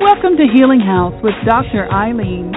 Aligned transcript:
Welcome 0.00 0.40
to 0.40 0.48
Healing 0.48 0.80
House 0.80 1.12
with 1.20 1.36
Dr. 1.44 1.84
Ayleen. 1.92 2.56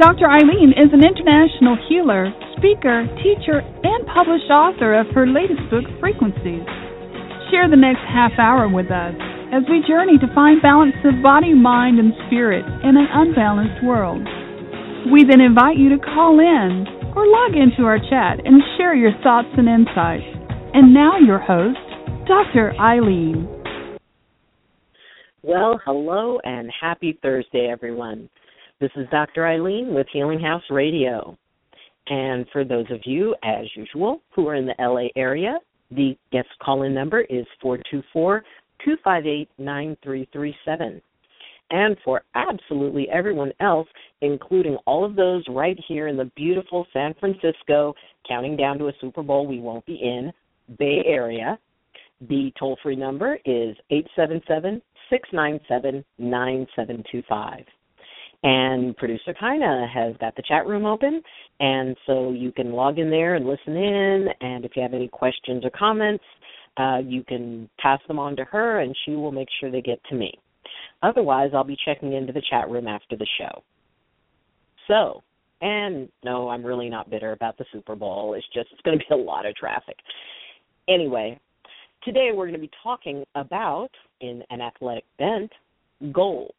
Dr. 0.00 0.24
Ayleen 0.24 0.72
is 0.72 0.88
an 0.88 1.04
international 1.04 1.76
healer, 1.84 2.32
speaker, 2.56 3.04
teacher, 3.20 3.60
and 3.60 4.00
published 4.08 4.48
author 4.48 4.96
of 4.96 5.04
her 5.12 5.28
latest 5.28 5.60
book, 5.68 5.84
Frequencies. 6.00 6.64
Share 7.52 7.68
the 7.68 7.76
next 7.76 8.00
half 8.08 8.32
hour 8.40 8.72
with 8.72 8.88
us 8.88 9.12
as 9.52 9.68
we 9.68 9.84
journey 9.84 10.16
to 10.16 10.32
find 10.32 10.64
balance 10.64 10.96
of 11.04 11.20
body, 11.20 11.52
mind, 11.52 12.00
and 12.00 12.16
spirit 12.24 12.64
in 12.80 12.96
an 12.96 13.08
unbalanced 13.12 13.84
world. 13.84 14.24
We 15.12 15.28
then 15.28 15.44
invite 15.44 15.76
you 15.76 15.92
to 15.92 16.00
call 16.00 16.40
in 16.40 16.88
or 17.12 17.28
log 17.28 17.52
into 17.52 17.84
our 17.84 18.00
chat 18.00 18.40
and 18.40 18.64
share 18.80 18.96
your 18.96 19.12
thoughts 19.20 19.52
and 19.60 19.68
insights. 19.68 20.24
And 20.72 20.96
now, 20.96 21.20
your 21.20 21.38
host, 21.38 21.84
Dr. 22.24 22.72
Ayleen. 22.80 23.55
Well, 25.46 25.80
hello 25.84 26.40
and 26.42 26.68
happy 26.80 27.16
Thursday, 27.22 27.68
everyone. 27.70 28.28
This 28.80 28.90
is 28.96 29.06
Dr. 29.12 29.42
Ayleen 29.42 29.94
with 29.94 30.08
Healing 30.12 30.40
House 30.40 30.64
Radio. 30.70 31.38
And 32.08 32.46
for 32.52 32.64
those 32.64 32.90
of 32.90 32.98
you, 33.04 33.32
as 33.44 33.64
usual, 33.76 34.22
who 34.34 34.48
are 34.48 34.56
in 34.56 34.66
the 34.66 34.74
LA 34.80 35.06
area, 35.14 35.58
the 35.92 36.16
guest 36.32 36.48
call 36.60 36.82
in 36.82 36.92
number 36.92 37.20
is 37.20 37.46
424 37.62 38.42
258 38.84 39.48
9337. 39.56 41.00
And 41.70 41.96
for 42.04 42.22
absolutely 42.34 43.08
everyone 43.08 43.52
else, 43.60 43.86
including 44.22 44.76
all 44.84 45.04
of 45.04 45.14
those 45.14 45.44
right 45.48 45.78
here 45.86 46.08
in 46.08 46.16
the 46.16 46.32
beautiful 46.34 46.88
San 46.92 47.14
Francisco, 47.20 47.94
counting 48.28 48.56
down 48.56 48.78
to 48.78 48.88
a 48.88 48.92
Super 49.00 49.22
Bowl 49.22 49.46
we 49.46 49.60
won't 49.60 49.86
be 49.86 49.94
in, 49.94 50.32
Bay 50.76 51.04
Area, 51.06 51.56
the 52.28 52.50
toll 52.58 52.76
free 52.82 52.96
number 52.96 53.34
is 53.44 53.76
877 53.90 54.82
697 55.10 56.04
9725. 56.18 57.64
And 58.42 58.96
producer 58.96 59.34
Kaina 59.40 59.88
has 59.92 60.14
got 60.20 60.36
the 60.36 60.42
chat 60.46 60.66
room 60.66 60.84
open, 60.84 61.22
and 61.58 61.96
so 62.06 62.32
you 62.32 62.52
can 62.52 62.72
log 62.72 62.98
in 62.98 63.10
there 63.10 63.34
and 63.34 63.46
listen 63.46 63.76
in. 63.76 64.28
And 64.40 64.64
if 64.64 64.72
you 64.76 64.82
have 64.82 64.94
any 64.94 65.08
questions 65.08 65.64
or 65.64 65.70
comments, 65.70 66.24
uh, 66.76 66.98
you 67.04 67.24
can 67.24 67.68
pass 67.80 67.98
them 68.06 68.18
on 68.18 68.36
to 68.36 68.44
her, 68.44 68.80
and 68.80 68.94
she 69.04 69.12
will 69.12 69.32
make 69.32 69.48
sure 69.58 69.70
they 69.70 69.80
get 69.80 70.02
to 70.10 70.14
me. 70.14 70.32
Otherwise, 71.02 71.50
I'll 71.54 71.64
be 71.64 71.76
checking 71.84 72.12
into 72.12 72.32
the 72.32 72.42
chat 72.50 72.68
room 72.68 72.86
after 72.86 73.16
the 73.16 73.26
show. 73.38 73.62
So, 74.86 75.22
and 75.60 76.08
no, 76.24 76.48
I'm 76.48 76.64
really 76.64 76.88
not 76.88 77.10
bitter 77.10 77.32
about 77.32 77.56
the 77.58 77.64
Super 77.72 77.94
Bowl. 77.94 78.34
It's 78.34 78.46
just 78.52 78.68
it's 78.72 78.82
going 78.82 78.98
to 78.98 79.04
be 79.04 79.14
a 79.14 79.24
lot 79.24 79.46
of 79.46 79.54
traffic. 79.56 79.96
Anyway, 80.88 81.40
today 82.04 82.30
we're 82.32 82.46
going 82.46 82.52
to 82.52 82.58
be 82.58 82.70
talking 82.82 83.24
about, 83.34 83.90
in 84.20 84.42
an 84.50 84.60
athletic 84.60 85.04
bent, 85.18 85.50
goals. 86.12 86.54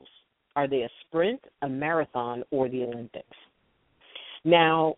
Are 0.56 0.68
they 0.68 0.82
a 0.82 0.90
sprint, 1.02 1.40
a 1.62 1.70
marathon, 1.70 2.44
or 2.52 2.68
the 2.68 2.84
Olympics? 2.84 3.38
Now, 4.44 4.96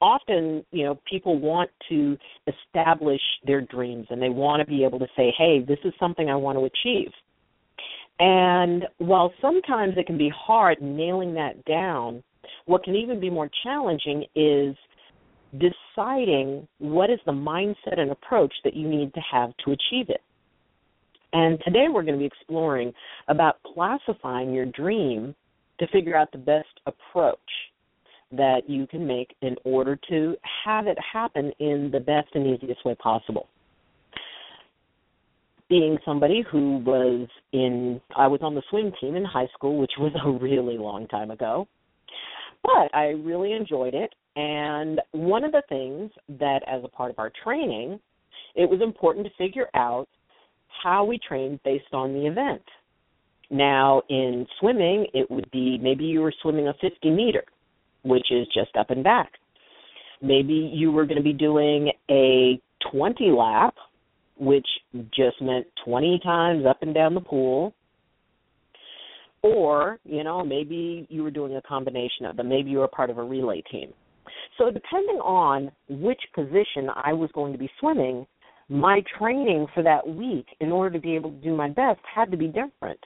often, 0.00 0.64
you 0.70 0.84
know, 0.84 0.98
people 1.08 1.38
want 1.38 1.70
to 1.88 2.16
establish 2.46 3.20
their 3.46 3.60
dreams 3.60 4.06
and 4.10 4.20
they 4.20 4.28
want 4.28 4.60
to 4.60 4.66
be 4.66 4.84
able 4.84 4.98
to 4.98 5.06
say, 5.16 5.32
hey, 5.36 5.64
this 5.66 5.78
is 5.84 5.92
something 5.98 6.28
I 6.28 6.36
want 6.36 6.58
to 6.58 6.64
achieve. 6.64 7.10
And 8.18 8.84
while 8.98 9.32
sometimes 9.40 9.94
it 9.96 10.06
can 10.06 10.18
be 10.18 10.30
hard 10.34 10.82
nailing 10.82 11.34
that 11.34 11.64
down, 11.64 12.22
what 12.66 12.84
can 12.84 12.94
even 12.94 13.18
be 13.18 13.30
more 13.30 13.50
challenging 13.62 14.24
is 14.34 14.76
deciding 15.52 16.66
what 16.78 17.10
is 17.10 17.18
the 17.26 17.32
mindset 17.32 17.98
and 17.98 18.10
approach 18.10 18.52
that 18.64 18.74
you 18.74 18.88
need 18.88 19.12
to 19.14 19.20
have 19.20 19.50
to 19.64 19.72
achieve 19.72 20.08
it. 20.08 20.20
And 21.32 21.58
today 21.64 21.86
we're 21.88 22.02
going 22.02 22.14
to 22.14 22.18
be 22.18 22.26
exploring 22.26 22.92
about 23.28 23.56
classifying 23.74 24.52
your 24.52 24.66
dream 24.66 25.34
to 25.78 25.86
figure 25.88 26.16
out 26.16 26.30
the 26.32 26.38
best 26.38 26.68
approach 26.86 27.38
that 28.30 28.62
you 28.68 28.86
can 28.86 29.06
make 29.06 29.34
in 29.42 29.56
order 29.64 29.98
to 30.08 30.36
have 30.64 30.86
it 30.86 30.98
happen 31.12 31.52
in 31.58 31.90
the 31.92 32.00
best 32.00 32.28
and 32.34 32.46
easiest 32.46 32.84
way 32.84 32.94
possible. 32.94 33.48
Being 35.68 35.98
somebody 36.04 36.44
who 36.50 36.78
was 36.78 37.28
in, 37.52 38.00
I 38.16 38.26
was 38.26 38.40
on 38.42 38.54
the 38.54 38.62
swim 38.68 38.92
team 39.00 39.16
in 39.16 39.24
high 39.24 39.48
school, 39.54 39.78
which 39.78 39.92
was 39.98 40.12
a 40.24 40.30
really 40.30 40.76
long 40.76 41.06
time 41.08 41.30
ago, 41.30 41.66
but 42.62 42.94
I 42.94 43.08
really 43.08 43.52
enjoyed 43.52 43.94
it. 43.94 44.14
And 44.36 45.00
one 45.12 45.44
of 45.44 45.52
the 45.52 45.62
things 45.68 46.10
that, 46.38 46.60
as 46.66 46.82
a 46.84 46.88
part 46.88 47.10
of 47.10 47.18
our 47.18 47.32
training, 47.42 48.00
it 48.54 48.68
was 48.68 48.80
important 48.82 49.26
to 49.26 49.32
figure 49.36 49.68
out 49.74 50.08
how 50.82 51.04
we 51.04 51.18
trained 51.18 51.60
based 51.64 51.92
on 51.92 52.12
the 52.12 52.26
event. 52.26 52.62
Now, 53.50 54.02
in 54.08 54.46
swimming, 54.58 55.06
it 55.12 55.30
would 55.30 55.50
be 55.50 55.78
maybe 55.78 56.04
you 56.04 56.20
were 56.20 56.32
swimming 56.40 56.68
a 56.68 56.74
50 56.80 57.10
meter, 57.10 57.44
which 58.02 58.30
is 58.30 58.46
just 58.54 58.74
up 58.76 58.90
and 58.90 59.04
back. 59.04 59.32
Maybe 60.22 60.54
you 60.72 60.90
were 60.90 61.04
going 61.04 61.18
to 61.18 61.22
be 61.22 61.34
doing 61.34 61.92
a 62.10 62.60
20 62.90 63.30
lap, 63.30 63.74
which 64.38 64.66
just 65.14 65.40
meant 65.42 65.66
20 65.84 66.20
times 66.24 66.64
up 66.66 66.82
and 66.82 66.94
down 66.94 67.14
the 67.14 67.20
pool. 67.20 67.74
Or, 69.42 69.98
you 70.04 70.24
know, 70.24 70.44
maybe 70.44 71.06
you 71.10 71.22
were 71.22 71.30
doing 71.30 71.56
a 71.56 71.62
combination 71.62 72.26
of 72.26 72.36
them. 72.36 72.48
Maybe 72.48 72.70
you 72.70 72.78
were 72.78 72.88
part 72.88 73.10
of 73.10 73.18
a 73.18 73.24
relay 73.24 73.62
team. 73.70 73.92
So, 74.56 74.70
depending 74.70 75.16
on 75.16 75.72
which 75.88 76.20
position 76.34 76.88
I 76.94 77.12
was 77.12 77.30
going 77.34 77.52
to 77.52 77.58
be 77.58 77.70
swimming, 77.80 78.26
my 78.68 79.02
training 79.18 79.66
for 79.74 79.82
that 79.82 80.06
week 80.06 80.46
in 80.60 80.72
order 80.72 80.90
to 80.96 81.00
be 81.00 81.14
able 81.14 81.30
to 81.30 81.36
do 81.36 81.54
my 81.54 81.68
best 81.68 82.00
had 82.14 82.30
to 82.30 82.36
be 82.36 82.46
different. 82.46 83.00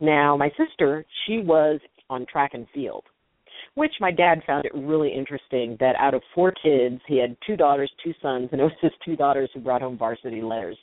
Now, 0.00 0.36
my 0.36 0.50
sister, 0.56 1.04
she 1.26 1.38
was 1.38 1.80
on 2.08 2.26
track 2.26 2.52
and 2.54 2.66
field, 2.74 3.04
which 3.74 3.92
my 4.00 4.10
dad 4.10 4.42
found 4.46 4.64
it 4.64 4.72
really 4.74 5.12
interesting 5.12 5.76
that 5.80 5.94
out 5.98 6.14
of 6.14 6.22
four 6.34 6.52
kids, 6.52 7.00
he 7.06 7.18
had 7.18 7.36
two 7.46 7.56
daughters, 7.56 7.90
two 8.02 8.14
sons, 8.22 8.48
and 8.52 8.60
it 8.60 8.64
was 8.64 8.72
his 8.80 8.92
two 9.04 9.16
daughters 9.16 9.50
who 9.52 9.60
brought 9.60 9.82
home 9.82 9.98
varsity 9.98 10.42
letters. 10.42 10.78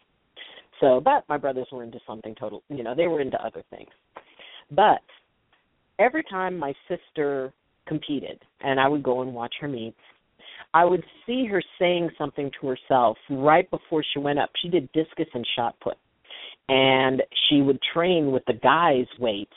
So, 0.80 1.02
but 1.04 1.24
my 1.28 1.38
brothers 1.38 1.68
were 1.72 1.84
into 1.84 2.00
something 2.06 2.36
total, 2.36 2.64
you 2.70 2.84
know, 2.84 2.94
they 2.94 3.08
were 3.08 3.22
into 3.22 3.44
other 3.44 3.64
things. 3.72 3.90
But 4.70 5.02
every 5.98 6.24
time 6.30 6.58
my 6.58 6.74
sister 6.88 7.52
competed 7.88 8.40
and 8.62 8.80
I 8.80 8.88
would 8.88 9.02
go 9.02 9.22
and 9.22 9.34
watch 9.34 9.56
her 9.62 9.68
meets, 9.68 9.98
I 10.74 10.86
would 10.86 11.04
see 11.26 11.46
her 11.48 11.62
saying 11.80 12.10
something 12.18 12.52
to 12.60 12.68
herself 12.68 13.18
right 13.30 13.70
before 13.72 14.04
she 14.14 14.20
went 14.20 14.40
up. 14.40 14.50
She 14.62 14.70
did 14.70 14.92
discus 14.92 15.28
and 15.34 15.46
shot 15.56 15.76
put. 15.82 15.98
And 16.70 17.24
she 17.50 17.62
would 17.62 17.80
train 17.94 18.32
with 18.32 18.44
the 18.46 18.54
guys' 18.54 19.08
weights 19.20 19.54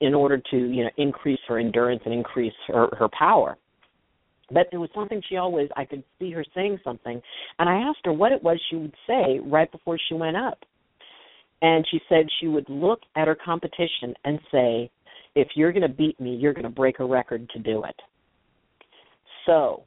in 0.00 0.14
order 0.14 0.40
to, 0.50 0.56
you 0.56 0.84
know, 0.84 0.90
increase 0.96 1.40
her 1.48 1.58
endurance 1.58 2.02
and 2.04 2.14
increase 2.14 2.54
her, 2.68 2.88
her 2.98 3.08
power. 3.16 3.58
But 4.50 4.68
there 4.70 4.80
was 4.80 4.88
something 4.94 5.20
she 5.28 5.36
always 5.36 5.68
I 5.76 5.84
could 5.84 6.02
see 6.18 6.30
her 6.30 6.44
saying 6.54 6.78
something 6.82 7.20
and 7.58 7.68
I 7.68 7.76
asked 7.88 8.00
her 8.04 8.12
what 8.12 8.32
it 8.32 8.42
was 8.42 8.58
she 8.70 8.76
would 8.76 8.94
say 9.06 9.40
right 9.44 9.70
before 9.70 9.98
she 10.08 10.14
went 10.14 10.36
up. 10.36 10.58
And 11.60 11.84
she 11.90 12.00
said 12.08 12.26
she 12.40 12.46
would 12.46 12.68
look 12.68 13.00
at 13.16 13.28
her 13.28 13.34
competition 13.34 14.14
and 14.24 14.38
say, 14.50 14.90
If 15.34 15.48
you're 15.54 15.72
gonna 15.72 15.88
beat 15.88 16.18
me, 16.20 16.34
you're 16.36 16.54
gonna 16.54 16.70
break 16.70 17.00
a 17.00 17.04
record 17.04 17.50
to 17.50 17.58
do 17.58 17.84
it. 17.84 17.96
So 19.44 19.84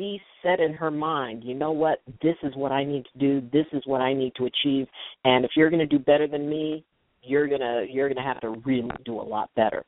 she 0.00 0.20
said 0.42 0.60
in 0.60 0.72
her 0.72 0.90
mind, 0.90 1.44
you 1.44 1.54
know 1.54 1.72
what, 1.72 2.00
this 2.22 2.36
is 2.42 2.54
what 2.56 2.72
I 2.72 2.84
need 2.84 3.04
to 3.12 3.18
do, 3.18 3.46
this 3.52 3.66
is 3.72 3.82
what 3.84 4.00
I 4.00 4.14
need 4.14 4.32
to 4.36 4.46
achieve, 4.46 4.86
and 5.24 5.44
if 5.44 5.50
you're 5.56 5.68
going 5.68 5.86
to 5.86 5.86
do 5.86 5.98
better 5.98 6.26
than 6.26 6.48
me, 6.48 6.84
you're 7.22 7.46
going 7.46 7.60
to 7.60 7.86
you're 7.90 8.08
going 8.08 8.16
to 8.16 8.22
have 8.22 8.40
to 8.40 8.50
really 8.64 8.90
do 9.04 9.20
a 9.20 9.22
lot 9.22 9.50
better. 9.56 9.84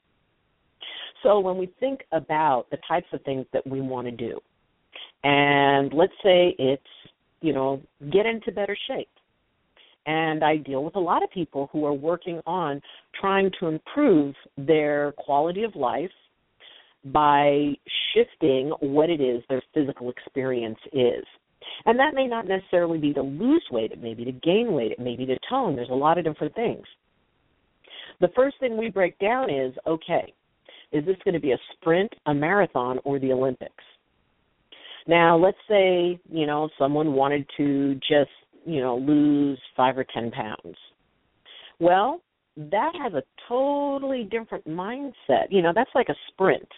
So 1.23 1.41
when 1.41 1.56
we 1.56 1.73
think 1.81 2.00
about 2.12 2.67
the 2.71 2.77
types 2.87 3.06
of 3.12 3.23
things 3.23 3.47
that 3.55 3.67
we 3.67 3.81
want 3.81 4.06
to 4.06 4.11
do, 4.11 4.39
and 5.25 5.93
let's 5.95 6.12
say 6.23 6.55
it's, 6.59 6.83
you 7.41 7.55
know, 7.55 7.81
get 8.12 8.27
into 8.27 8.53
better 8.53 8.77
shape. 8.89 9.09
And 10.05 10.43
I 10.43 10.56
deal 10.56 10.84
with 10.84 10.97
a 10.97 11.00
lot 11.00 11.23
of 11.23 11.31
people 11.31 11.71
who 11.73 11.87
are 11.87 11.93
working 11.93 12.41
on 12.44 12.83
trying 13.19 13.50
to 13.61 13.69
improve 13.69 14.34
their 14.59 15.12
quality 15.12 15.62
of 15.62 15.76
life 15.76 16.11
by 17.04 17.72
shifting 18.14 18.72
what 18.81 19.10
it 19.10 19.20
is 19.20 19.43
their 19.49 19.62
physical 19.75 20.10
experience 20.10 20.78
is. 20.93 21.25
And 21.87 21.99
that 21.99 22.14
may 22.14 22.26
not 22.26 22.46
necessarily 22.46 22.99
be 22.99 23.12
to 23.14 23.22
lose 23.22 23.64
weight, 23.70 23.93
it 23.93 24.02
may 24.02 24.14
be 24.14 24.25
to 24.25 24.32
gain 24.32 24.72
weight, 24.72 24.93
it 24.93 25.00
may 25.00 25.16
be 25.16 25.26
to 25.26 25.37
tone. 25.49 25.76
There's 25.76 25.88
a 25.90 25.94
lot 25.94 26.19
of 26.19 26.25
different 26.25 26.54
things. 26.54 26.84
The 28.20 28.28
first 28.37 28.56
thing 28.60 28.76
we 28.76 28.90
break 28.90 29.19
down 29.19 29.50
is 29.50 29.75
okay, 29.87 30.32
is 30.93 31.04
this 31.06 31.16
going 31.25 31.34
to 31.34 31.40
be 31.40 31.52
a 31.52 31.58
sprint, 31.72 32.12
a 32.26 32.34
marathon, 32.34 32.99
or 33.04 33.19
the 33.19 33.32
Olympics? 33.32 33.84
Now, 35.06 35.37
let's 35.37 35.58
say, 35.69 36.20
you 36.31 36.46
know, 36.46 36.69
someone 36.78 37.14
wanted 37.14 37.46
to 37.56 37.94
just, 37.94 38.31
you 38.64 38.81
know, 38.81 38.96
lose 38.96 39.58
five 39.76 39.99
or 39.99 40.04
ten 40.04 40.31
pounds. 40.31 40.76
Well, 41.81 42.20
that 42.56 42.93
has 43.02 43.14
a 43.14 43.22
totally 43.49 44.25
different 44.25 44.69
mindset. 44.69 45.46
You 45.50 45.62
know, 45.62 45.72
that's 45.75 45.90
like 45.94 46.08
a 46.08 46.14
sprint. 46.28 46.69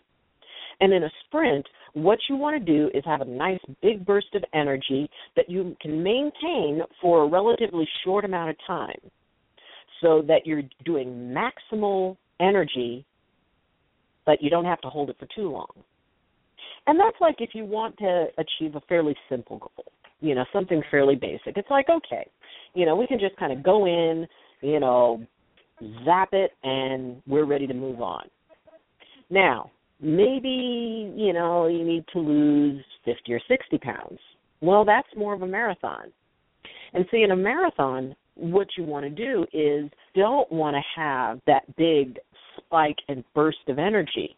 And 0.80 0.92
in 0.92 1.04
a 1.04 1.10
sprint, 1.24 1.66
what 1.92 2.18
you 2.28 2.36
want 2.36 2.58
to 2.58 2.72
do 2.72 2.90
is 2.92 3.04
have 3.04 3.20
a 3.20 3.24
nice 3.24 3.60
big 3.82 4.04
burst 4.04 4.34
of 4.34 4.44
energy 4.52 5.08
that 5.36 5.48
you 5.48 5.76
can 5.80 6.02
maintain 6.02 6.82
for 7.00 7.24
a 7.24 7.28
relatively 7.28 7.88
short 8.04 8.24
amount 8.24 8.50
of 8.50 8.56
time 8.66 8.98
so 10.00 10.22
that 10.26 10.44
you're 10.44 10.62
doing 10.84 11.34
maximal 11.34 12.16
energy, 12.40 13.04
but 14.26 14.42
you 14.42 14.50
don't 14.50 14.64
have 14.64 14.80
to 14.80 14.88
hold 14.88 15.10
it 15.10 15.16
for 15.18 15.28
too 15.34 15.50
long. 15.50 15.70
And 16.86 16.98
that's 16.98 17.16
like 17.20 17.36
if 17.38 17.50
you 17.54 17.64
want 17.64 17.96
to 17.98 18.26
achieve 18.36 18.74
a 18.74 18.80
fairly 18.82 19.16
simple 19.28 19.58
goal, 19.58 19.92
you 20.20 20.34
know, 20.34 20.44
something 20.52 20.82
fairly 20.90 21.14
basic. 21.14 21.56
It's 21.56 21.70
like, 21.70 21.88
okay, 21.88 22.28
you 22.74 22.84
know, 22.84 22.96
we 22.96 23.06
can 23.06 23.18
just 23.18 23.36
kind 23.36 23.52
of 23.52 23.62
go 23.62 23.86
in, 23.86 24.26
you 24.60 24.80
know, 24.80 25.24
zap 26.04 26.30
it, 26.32 26.52
and 26.62 27.22
we're 27.26 27.46
ready 27.46 27.66
to 27.66 27.74
move 27.74 28.00
on. 28.00 28.24
Now, 29.30 29.70
maybe, 30.00 31.12
you 31.16 31.32
know, 31.32 31.66
you 31.66 31.84
need 31.84 32.04
to 32.12 32.18
lose 32.18 32.84
50 33.04 33.32
or 33.32 33.40
60 33.48 33.78
pounds. 33.78 34.18
Well, 34.60 34.84
that's 34.84 35.08
more 35.16 35.34
of 35.34 35.42
a 35.42 35.46
marathon. 35.46 36.12
And 36.92 37.04
see, 37.10 37.22
in 37.22 37.32
a 37.32 37.36
marathon, 37.36 38.14
what 38.36 38.68
you 38.76 38.84
want 38.84 39.04
to 39.04 39.10
do 39.10 39.46
is 39.52 39.90
don't 40.14 40.50
want 40.50 40.74
to 40.74 41.00
have 41.00 41.40
that 41.46 41.76
big 41.76 42.18
spike 42.56 42.98
and 43.08 43.24
burst 43.34 43.58
of 43.68 43.78
energy. 43.78 44.36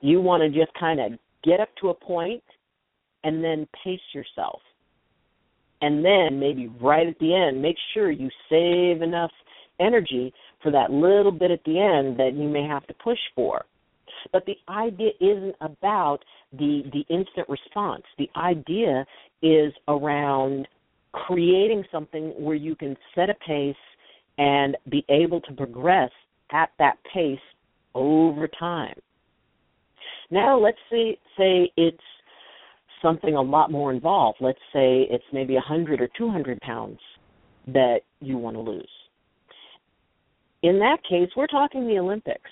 You 0.00 0.20
want 0.20 0.42
to 0.42 0.48
just 0.48 0.72
kind 0.78 1.00
of 1.00 1.12
get 1.42 1.60
up 1.60 1.68
to 1.80 1.90
a 1.90 1.94
point 1.94 2.42
and 3.22 3.42
then 3.42 3.66
pace 3.82 4.00
yourself. 4.12 4.60
And 5.80 6.04
then 6.04 6.38
maybe 6.38 6.68
right 6.80 7.06
at 7.06 7.18
the 7.18 7.34
end, 7.34 7.60
make 7.60 7.76
sure 7.92 8.10
you 8.10 8.30
save 8.48 9.02
enough 9.02 9.30
energy 9.80 10.32
for 10.62 10.70
that 10.72 10.90
little 10.90 11.32
bit 11.32 11.50
at 11.50 11.62
the 11.64 11.78
end 11.78 12.18
that 12.18 12.34
you 12.34 12.48
may 12.48 12.66
have 12.66 12.86
to 12.86 12.94
push 12.94 13.18
for. 13.34 13.64
But 14.32 14.44
the 14.46 14.56
idea 14.68 15.10
isn't 15.20 15.56
about 15.60 16.18
the 16.52 16.82
the 16.92 17.04
instant 17.14 17.48
response. 17.48 18.02
The 18.18 18.30
idea 18.36 19.04
is 19.42 19.72
around 19.88 20.68
creating 21.12 21.84
something 21.92 22.30
where 22.36 22.56
you 22.56 22.74
can 22.74 22.96
set 23.14 23.30
a 23.30 23.34
pace 23.46 23.76
and 24.38 24.76
be 24.88 25.04
able 25.08 25.40
to 25.42 25.52
progress 25.52 26.10
at 26.52 26.70
that 26.78 26.96
pace 27.12 27.38
over 27.94 28.48
time. 28.48 28.98
Now 30.30 30.58
let's 30.58 30.78
say 30.90 31.18
say 31.36 31.70
it's 31.76 31.98
something 33.02 33.34
a 33.34 33.42
lot 33.42 33.70
more 33.70 33.92
involved. 33.92 34.38
Let's 34.40 34.58
say 34.72 35.06
it's 35.10 35.24
maybe 35.32 35.56
hundred 35.56 36.00
or 36.00 36.08
two 36.16 36.30
hundred 36.30 36.60
pounds 36.60 36.98
that 37.68 38.00
you 38.20 38.38
want 38.38 38.56
to 38.56 38.60
lose. 38.60 38.88
In 40.62 40.78
that 40.78 40.98
case, 41.08 41.28
we're 41.36 41.46
talking 41.46 41.86
the 41.86 41.98
Olympics. 41.98 42.50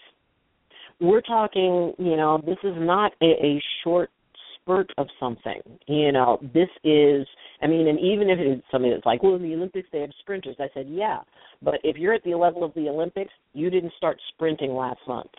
We're 1.02 1.20
talking, 1.20 1.93
you 1.99 2.16
know, 2.16 2.40
this 2.46 2.58
is 2.62 2.75
not 2.78 3.12
a, 3.20 3.26
a 3.26 3.62
short 3.82 4.10
spurt 4.54 4.90
of 4.96 5.08
something. 5.19 5.60
You 5.87 6.12
know, 6.12 6.38
this 6.54 6.69
is 6.84 7.26
I 7.60 7.66
mean, 7.66 7.88
and 7.88 7.99
even 8.00 8.31
if 8.31 8.38
it's 8.40 8.62
something 8.70 8.90
that's 8.90 9.06
like, 9.06 9.22
well, 9.22 9.37
in 9.37 9.43
the 9.43 9.54
Olympics 9.54 9.88
they 9.93 10.00
have 10.00 10.10
sprinters, 10.20 10.56
I 10.58 10.69
said, 10.75 10.87
yeah, 10.88 11.19
but 11.60 11.75
if 11.84 11.96
you're 11.96 12.14
at 12.14 12.25
the 12.25 12.34
level 12.34 12.64
of 12.64 12.75
the 12.75 12.88
Olympics, 12.88 13.32
you 13.52 13.70
didn't 13.70 13.93
start 13.96 14.19
sprinting 14.34 14.75
last 14.75 15.00
month. 15.06 15.31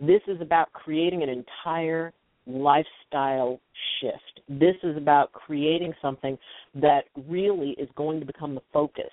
This 0.00 0.22
is 0.26 0.40
about 0.40 0.72
creating 0.72 1.22
an 1.22 1.28
entire 1.28 2.12
lifestyle 2.46 3.60
shift. 4.00 4.40
This 4.48 4.76
is 4.82 4.96
about 4.96 5.32
creating 5.32 5.92
something 6.00 6.38
that 6.74 7.02
really 7.28 7.70
is 7.78 7.88
going 7.96 8.18
to 8.20 8.26
become 8.26 8.54
the 8.54 8.62
focus 8.72 9.12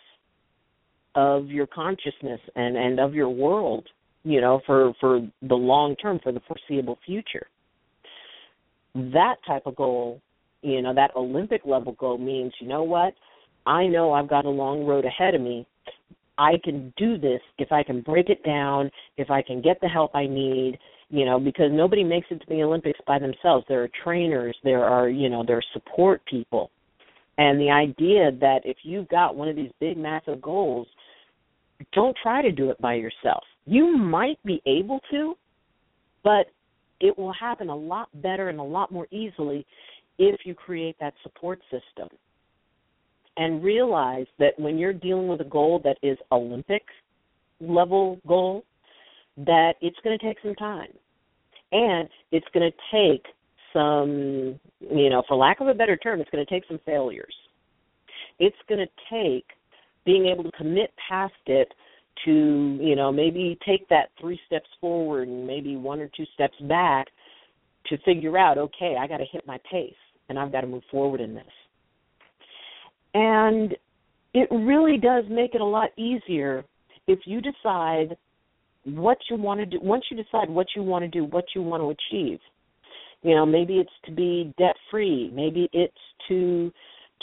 of 1.15 1.47
your 1.47 1.67
consciousness 1.67 2.39
and 2.55 2.77
and 2.77 2.99
of 2.99 3.13
your 3.13 3.29
world, 3.29 3.87
you 4.27 4.41
know, 4.41 4.61
for 4.65 4.93
for 4.99 5.21
the 5.41 5.55
long 5.55 5.95
term, 5.95 6.19
for 6.21 6.31
the 6.31 6.41
foreseeable 6.41 6.99
future. 7.05 7.47
That 8.93 9.35
type 9.45 9.63
of 9.65 9.75
goal, 9.75 10.21
you 10.61 10.81
know, 10.81 10.93
that 10.93 11.15
Olympic 11.15 11.61
level 11.65 11.93
goal 11.93 12.17
means, 12.17 12.51
you 12.59 12.67
know 12.67 12.83
what? 12.83 13.13
I 13.65 13.87
know 13.87 14.11
I've 14.11 14.29
got 14.29 14.45
a 14.45 14.49
long 14.49 14.85
road 14.85 15.05
ahead 15.05 15.33
of 15.33 15.41
me, 15.41 15.65
I 16.37 16.53
can 16.63 16.93
do 16.97 17.17
this 17.17 17.41
if 17.57 17.71
I 17.71 17.83
can 17.83 18.01
break 18.01 18.29
it 18.29 18.43
down, 18.43 18.91
if 19.17 19.31
I 19.31 19.41
can 19.41 19.61
get 19.61 19.79
the 19.81 19.87
help 19.87 20.13
I 20.13 20.27
need, 20.27 20.77
you 21.09 21.25
know, 21.25 21.39
because 21.39 21.71
nobody 21.71 22.03
makes 22.03 22.27
it 22.29 22.39
to 22.39 22.45
the 22.49 22.63
Olympics 22.63 22.99
by 23.07 23.17
themselves. 23.17 23.65
There 23.67 23.83
are 23.83 23.89
trainers, 24.03 24.55
there 24.63 24.83
are, 24.83 25.09
you 25.09 25.29
know, 25.29 25.43
there 25.45 25.57
are 25.57 25.73
support 25.73 26.21
people. 26.29 26.69
And 27.37 27.59
the 27.59 27.69
idea 27.69 28.31
that 28.39 28.61
if 28.65 28.77
you've 28.83 29.07
got 29.09 29.35
one 29.35 29.47
of 29.47 29.55
these 29.55 29.71
big 29.79 29.97
massive 29.97 30.41
goals, 30.41 30.87
don't 31.93 32.17
try 32.21 32.41
to 32.41 32.51
do 32.51 32.71
it 32.71 32.81
by 32.81 32.95
yourself. 32.95 33.43
You 33.67 33.97
might 33.97 34.41
be 34.45 34.61
able 34.65 35.01
to, 35.11 35.35
but 36.23 36.47
it 37.01 37.17
will 37.17 37.33
happen 37.33 37.69
a 37.69 37.75
lot 37.75 38.09
better 38.21 38.49
and 38.49 38.59
a 38.59 38.63
lot 38.63 38.91
more 38.91 39.07
easily 39.11 39.65
if 40.17 40.39
you 40.45 40.55
create 40.55 40.95
that 40.99 41.13
support 41.21 41.59
system 41.69 42.07
and 43.35 43.63
realize 43.63 44.25
that 44.39 44.57
when 44.57 44.77
you're 44.77 44.93
dealing 44.93 45.27
with 45.27 45.41
a 45.41 45.45
goal 45.45 45.81
that 45.83 45.97
is 46.01 46.17
Olympic 46.31 46.83
level 47.59 48.19
goal, 48.25 48.63
that 49.37 49.73
it's 49.81 49.97
going 50.03 50.17
to 50.17 50.25
take 50.25 50.37
some 50.41 50.55
time. 50.55 50.89
And 51.73 52.07
it's 52.31 52.47
going 52.53 52.71
to 52.71 52.77
take 52.91 53.25
some, 53.73 54.59
you 54.79 55.09
know, 55.09 55.23
for 55.27 55.35
lack 55.35 55.59
of 55.59 55.67
a 55.67 55.73
better 55.73 55.97
term, 55.97 56.21
it's 56.21 56.29
going 56.31 56.43
to 56.43 56.49
take 56.49 56.63
some 56.67 56.79
failures. 56.85 57.35
It's 58.39 58.55
going 58.69 58.79
to 58.79 58.87
take 59.11 59.45
being 60.05 60.25
able 60.27 60.45
to 60.45 60.51
commit 60.57 60.91
past 61.09 61.33
it 61.47 61.67
to, 62.25 62.77
you 62.81 62.95
know, 62.95 63.11
maybe 63.11 63.57
take 63.65 63.87
that 63.89 64.09
three 64.19 64.39
steps 64.45 64.69
forward 64.79 65.27
and 65.27 65.45
maybe 65.45 65.75
one 65.75 65.99
or 65.99 66.09
two 66.15 66.25
steps 66.33 66.55
back 66.61 67.07
to 67.87 67.97
figure 67.99 68.37
out, 68.37 68.57
okay, 68.57 68.95
I 68.99 69.07
got 69.07 69.17
to 69.17 69.25
hit 69.31 69.45
my 69.47 69.59
pace 69.71 69.93
and 70.29 70.37
I've 70.37 70.51
got 70.51 70.61
to 70.61 70.67
move 70.67 70.83
forward 70.91 71.21
in 71.21 71.33
this. 71.33 71.45
And 73.13 73.75
it 74.33 74.49
really 74.51 74.97
does 74.97 75.23
make 75.29 75.55
it 75.55 75.61
a 75.61 75.65
lot 75.65 75.89
easier 75.97 76.63
if 77.07 77.19
you 77.25 77.41
decide 77.41 78.17
what 78.83 79.17
you 79.29 79.37
want 79.37 79.59
to 79.59 79.65
do. 79.65 79.79
Once 79.81 80.05
you 80.11 80.17
decide 80.17 80.49
what 80.49 80.67
you 80.75 80.83
want 80.83 81.03
to 81.03 81.09
do, 81.09 81.25
what 81.25 81.45
you 81.55 81.61
want 81.61 81.81
to 81.81 81.89
achieve, 81.89 82.39
you 83.23 83.35
know, 83.35 83.45
maybe 83.45 83.77
it's 83.77 83.89
to 84.05 84.11
be 84.11 84.53
debt 84.57 84.75
free, 84.91 85.31
maybe 85.33 85.69
it's 85.73 85.93
to 86.27 86.71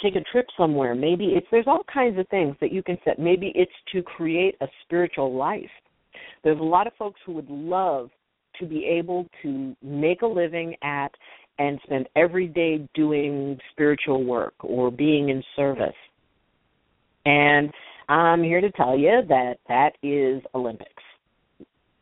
take 0.02 0.16
a 0.16 0.20
trip 0.32 0.46
somewhere, 0.56 0.94
maybe 0.94 1.26
it's 1.36 1.46
there's 1.50 1.66
all 1.66 1.84
kinds 1.92 2.18
of 2.18 2.28
things 2.28 2.56
that 2.60 2.72
you 2.72 2.82
can 2.82 2.98
set. 3.04 3.18
Maybe 3.18 3.52
it's 3.54 3.72
to 3.92 4.02
create 4.02 4.56
a 4.60 4.66
spiritual 4.84 5.34
life. 5.34 5.70
There's 6.42 6.60
a 6.60 6.64
lot 6.64 6.86
of 6.86 6.92
folks 6.98 7.20
who 7.24 7.32
would 7.32 7.50
love 7.50 8.10
to 8.60 8.66
be 8.66 8.84
able 8.84 9.26
to 9.42 9.74
make 9.82 10.22
a 10.22 10.26
living 10.26 10.76
at 10.82 11.10
and 11.58 11.78
spend 11.84 12.08
every 12.16 12.48
day 12.48 12.88
doing 12.94 13.58
spiritual 13.72 14.24
work 14.24 14.54
or 14.60 14.90
being 14.90 15.28
in 15.28 15.42
service. 15.56 15.94
And 17.26 17.72
I'm 18.08 18.42
here 18.42 18.60
to 18.60 18.70
tell 18.72 18.98
you 18.98 19.22
that 19.28 19.54
that 19.68 19.92
is 20.02 20.42
Olympics. 20.54 20.90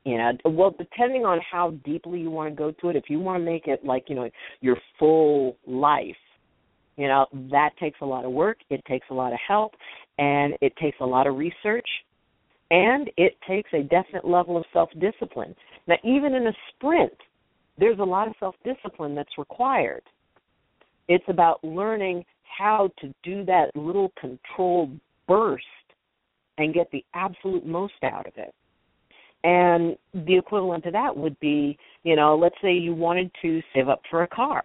You 0.04 0.18
know, 0.18 0.32
well, 0.46 0.74
depending 0.76 1.24
on 1.24 1.40
how 1.48 1.72
deeply 1.84 2.20
you 2.20 2.30
want 2.30 2.50
to 2.50 2.56
go 2.56 2.72
to 2.72 2.88
it, 2.88 2.96
if 2.96 3.04
you 3.08 3.20
want 3.20 3.40
to 3.40 3.44
make 3.44 3.68
it 3.68 3.84
like, 3.84 4.06
you 4.08 4.16
know, 4.16 4.28
your 4.60 4.76
full 4.98 5.56
life, 5.64 6.16
you 6.96 7.08
know, 7.08 7.26
that 7.50 7.70
takes 7.80 7.98
a 8.02 8.06
lot 8.06 8.24
of 8.24 8.32
work, 8.32 8.58
it 8.70 8.84
takes 8.86 9.06
a 9.10 9.14
lot 9.14 9.32
of 9.32 9.38
help, 9.46 9.72
and 10.18 10.54
it 10.60 10.74
takes 10.76 10.98
a 11.00 11.06
lot 11.06 11.26
of 11.26 11.36
research, 11.36 11.88
and 12.70 13.10
it 13.16 13.36
takes 13.48 13.70
a 13.72 13.82
definite 13.82 14.26
level 14.26 14.56
of 14.56 14.64
self 14.72 14.90
discipline. 15.00 15.54
Now, 15.86 15.96
even 16.04 16.34
in 16.34 16.46
a 16.46 16.52
sprint, 16.70 17.12
there's 17.78 17.98
a 17.98 18.04
lot 18.04 18.28
of 18.28 18.34
self 18.38 18.54
discipline 18.64 19.14
that's 19.14 19.38
required. 19.38 20.02
It's 21.08 21.24
about 21.28 21.62
learning 21.64 22.24
how 22.58 22.90
to 23.00 23.12
do 23.22 23.44
that 23.46 23.74
little 23.74 24.12
controlled 24.20 24.98
burst 25.26 25.64
and 26.58 26.74
get 26.74 26.90
the 26.90 27.04
absolute 27.14 27.66
most 27.66 27.94
out 28.02 28.26
of 28.26 28.34
it. 28.36 28.54
And 29.44 29.96
the 30.26 30.36
equivalent 30.36 30.84
to 30.84 30.90
that 30.92 31.16
would 31.16 31.38
be, 31.40 31.76
you 32.04 32.14
know, 32.14 32.36
let's 32.36 32.54
say 32.62 32.72
you 32.74 32.94
wanted 32.94 33.30
to 33.42 33.60
save 33.74 33.88
up 33.88 34.02
for 34.08 34.22
a 34.22 34.28
car. 34.28 34.62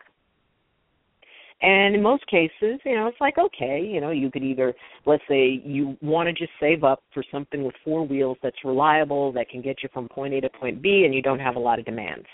And 1.61 1.95
in 1.95 2.03
most 2.03 2.25
cases, 2.27 2.79
you 2.85 2.95
know, 2.95 3.07
it's 3.07 3.19
like, 3.19 3.37
okay, 3.37 3.81
you 3.81 3.99
know, 3.99 4.11
you 4.11 4.29
could 4.29 4.43
either, 4.43 4.75
let's 5.05 5.23
say 5.27 5.61
you 5.65 5.97
want 6.01 6.27
to 6.27 6.33
just 6.33 6.51
save 6.59 6.83
up 6.83 7.01
for 7.13 7.23
something 7.31 7.63
with 7.63 7.73
four 7.83 8.05
wheels 8.05 8.37
that's 8.43 8.57
reliable, 8.63 9.31
that 9.33 9.49
can 9.49 9.61
get 9.61 9.77
you 9.81 9.89
from 9.91 10.07
point 10.07 10.35
A 10.35 10.41
to 10.41 10.49
point 10.49 10.81
B, 10.81 11.03
and 11.05 11.15
you 11.15 11.21
don't 11.21 11.39
have 11.39 11.55
a 11.55 11.59
lot 11.59 11.79
of 11.79 11.85
demands. 11.85 12.27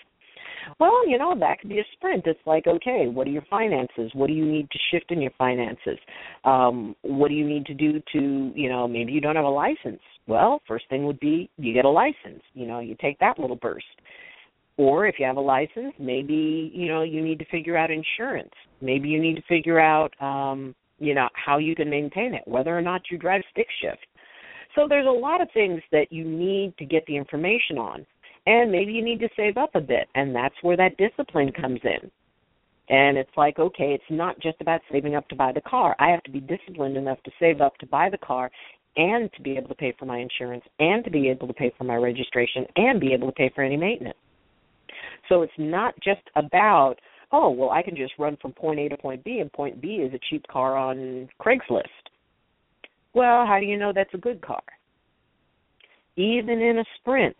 Well, 0.80 1.08
you 1.08 1.18
know, 1.18 1.36
that 1.39 1.60
could 1.60 1.70
be 1.70 1.80
a 1.80 1.86
sprint. 1.94 2.24
It's 2.25 2.39
like, 2.46 2.68
okay, 2.68 3.08
what 3.08 3.27
are 3.27 3.32
your 3.32 3.46
finances? 3.50 4.12
What 4.13 4.27
do 4.27 4.34
you 4.34 4.46
need 4.46 4.70
to 4.72 4.80
shift 4.92 5.12
in 5.12 5.22
your 5.22 5.32
finances? 5.38 5.98
Um, 6.44 6.96
what 7.01 7.30
do 7.30 7.34
you 7.34 7.48
need 7.48 7.65
to 7.68 7.74
do 7.74 8.01
to, 8.13 8.51
you 8.56 8.70
know, 8.70 8.88
maybe 8.88 9.12
you 9.12 9.22
don't 9.22 9.36
have 9.36 9.46
a 9.46 9.50
license. 9.50 10.01
Well, 10.27 10.62
first 10.68 10.86
thing 10.89 11.06
would 11.06 11.20
be 11.20 11.50
you 11.58 11.74
get 11.74 11.86
a 11.86 11.89
license. 11.89 12.42
You 12.53 12.68
know, 12.68 12.80
you 12.80 12.96
take 13.01 13.20
that 13.20 13.39
little 13.39 13.58
burst. 13.58 13.86
Or 14.77 15.06
if 15.06 15.15
you 15.20 15.25
have 15.25 15.38
a 15.38 15.42
license, 15.42 15.94
maybe, 16.00 16.72
you 16.74 16.88
know, 16.88 17.03
you 17.03 17.22
need 17.22 17.39
to 17.39 17.46
figure 17.46 17.77
out 17.77 17.92
insurance. 17.92 18.53
Maybe 18.82 19.10
you 19.10 19.22
need 19.22 19.36
to 19.36 19.44
figure 19.44 19.80
out 19.80 20.13
um, 20.20 20.75
you 21.00 21.13
know, 21.13 21.27
how 21.34 21.58
you 21.58 21.75
can 21.75 21.89
maintain 21.89 22.34
it, 22.34 22.44
whether 22.46 22.75
or 22.75 22.82
not 22.82 23.01
you 23.12 23.18
drive 23.18 23.42
stick 23.51 23.68
shift. 23.82 24.06
So 24.75 24.88
there's 24.88 25.08
a 25.08 25.12
lot 25.12 25.42
of 25.42 25.48
things 25.53 25.82
that 25.92 26.12
you 26.12 26.24
need 26.24 26.75
to 26.77 26.86
get 26.86 27.06
the 27.06 27.15
information 27.15 27.77
on 27.77 28.06
and 28.46 28.72
maybe 28.72 28.92
you 28.92 29.03
need 29.03 29.20
to 29.20 29.30
save 29.36 29.58
up 29.58 29.75
a 29.75 29.82
bit 29.82 30.08
and 30.15 30.36
that's 30.36 30.56
where 30.62 30.77
that 30.77 30.98
discipline 30.98 31.51
comes 31.51 31.80
in 31.84 32.12
and 32.89 33.18
it's 33.18 33.32
like 33.38 33.58
okay 33.58 33.94
it's 33.94 34.03
not 34.10 34.38
just 34.42 34.60
about 34.60 34.82
saving 34.92 35.15
up 35.15 35.27
to 35.30 35.36
buy 35.36 35.51
the 35.53 35.62
car 35.62 35.96
i 36.00 36.10
have 36.10 36.22
to 36.24 36.32
be 36.32 36.42
disciplined 36.42 36.98
enough 36.98 37.22
to 37.24 37.32
save 37.39 37.62
up 37.62 37.77
to 37.77 37.86
buy 37.86 38.10
the 38.10 38.18
car 38.18 38.51
and 38.96 39.32
to 39.34 39.42
be 39.42 39.58
able 39.58 39.68
to 39.68 39.75
pay 39.75 39.94
for 39.98 40.06
my 40.06 40.20
insurance 40.20 40.63
and 40.80 41.03
to 41.03 41.10
be 41.10 41.30
able 41.30 41.48
to 41.48 41.53
pay 41.53 41.72
for 41.77 41.84
my 41.84 41.96
registration 41.96 42.65
and 42.75 43.00
be 43.00 43.13
able 43.13 43.27
to 43.27 43.34
pay 43.34 43.51
for 43.56 43.63
any 43.63 43.77
maintenance. 43.77 44.18
So 45.33 45.41
it's 45.41 45.51
not 45.57 45.95
just 45.95 46.21
about, 46.35 46.97
oh, 47.31 47.49
well, 47.49 47.71
I 47.71 47.81
can 47.81 47.95
just 47.95 48.13
run 48.19 48.37
from 48.39 48.51
point 48.51 48.79
A 48.79 48.87
to 48.89 48.97
point 48.97 49.23
B, 49.23 49.39
and 49.39 49.51
point 49.51 49.81
B 49.81 49.95
is 49.95 50.13
a 50.13 50.19
cheap 50.29 50.45
car 50.47 50.77
on 50.77 51.27
Craigslist. 51.41 51.81
Well, 53.15 53.43
how 53.47 53.57
do 53.59 53.65
you 53.65 53.75
know 53.75 53.91
that's 53.95 54.13
a 54.13 54.19
good 54.19 54.43
car? 54.43 54.61
Even 56.17 56.61
in 56.61 56.77
a 56.77 56.83
sprint, 56.99 57.35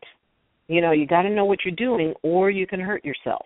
you 0.67 0.81
know, 0.81 0.91
you 0.91 1.05
got 1.05 1.21
to 1.21 1.29
know 1.29 1.45
what 1.45 1.59
you're 1.63 1.75
doing 1.75 2.15
or 2.23 2.50
you 2.50 2.65
can 2.65 2.79
hurt 2.79 3.05
yourself. 3.05 3.45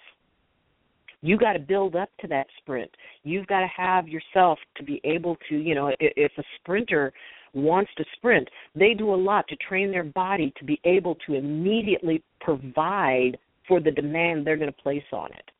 You 1.19 1.37
got 1.37 1.53
to 1.53 1.59
build 1.59 1.97
up 1.97 2.09
to 2.21 2.27
that 2.27 2.47
sprint. 2.61 2.89
You've 3.23 3.47
got 3.47 3.59
to 3.59 3.67
have 3.75 4.07
yourself 4.07 4.59
to 4.77 4.83
be 4.83 5.01
able 5.03 5.35
to, 5.49 5.57
you 5.57 5.75
know, 5.75 5.91
if 5.99 6.31
a 6.37 6.43
sprinter 6.61 7.11
wants 7.53 7.91
to 7.97 8.05
sprint, 8.15 8.47
they 8.75 8.93
do 8.93 9.13
a 9.13 9.15
lot 9.15 9.45
to 9.49 9.57
train 9.57 9.91
their 9.91 10.05
body 10.05 10.53
to 10.57 10.63
be 10.63 10.79
able 10.85 11.15
to 11.27 11.33
immediately 11.33 12.23
provide 12.39 13.37
for 13.67 13.79
the 13.79 13.91
demand 13.91 14.45
they're 14.45 14.57
going 14.57 14.71
to 14.71 14.81
place 14.81 15.03
on 15.11 15.31
it. 15.31 15.51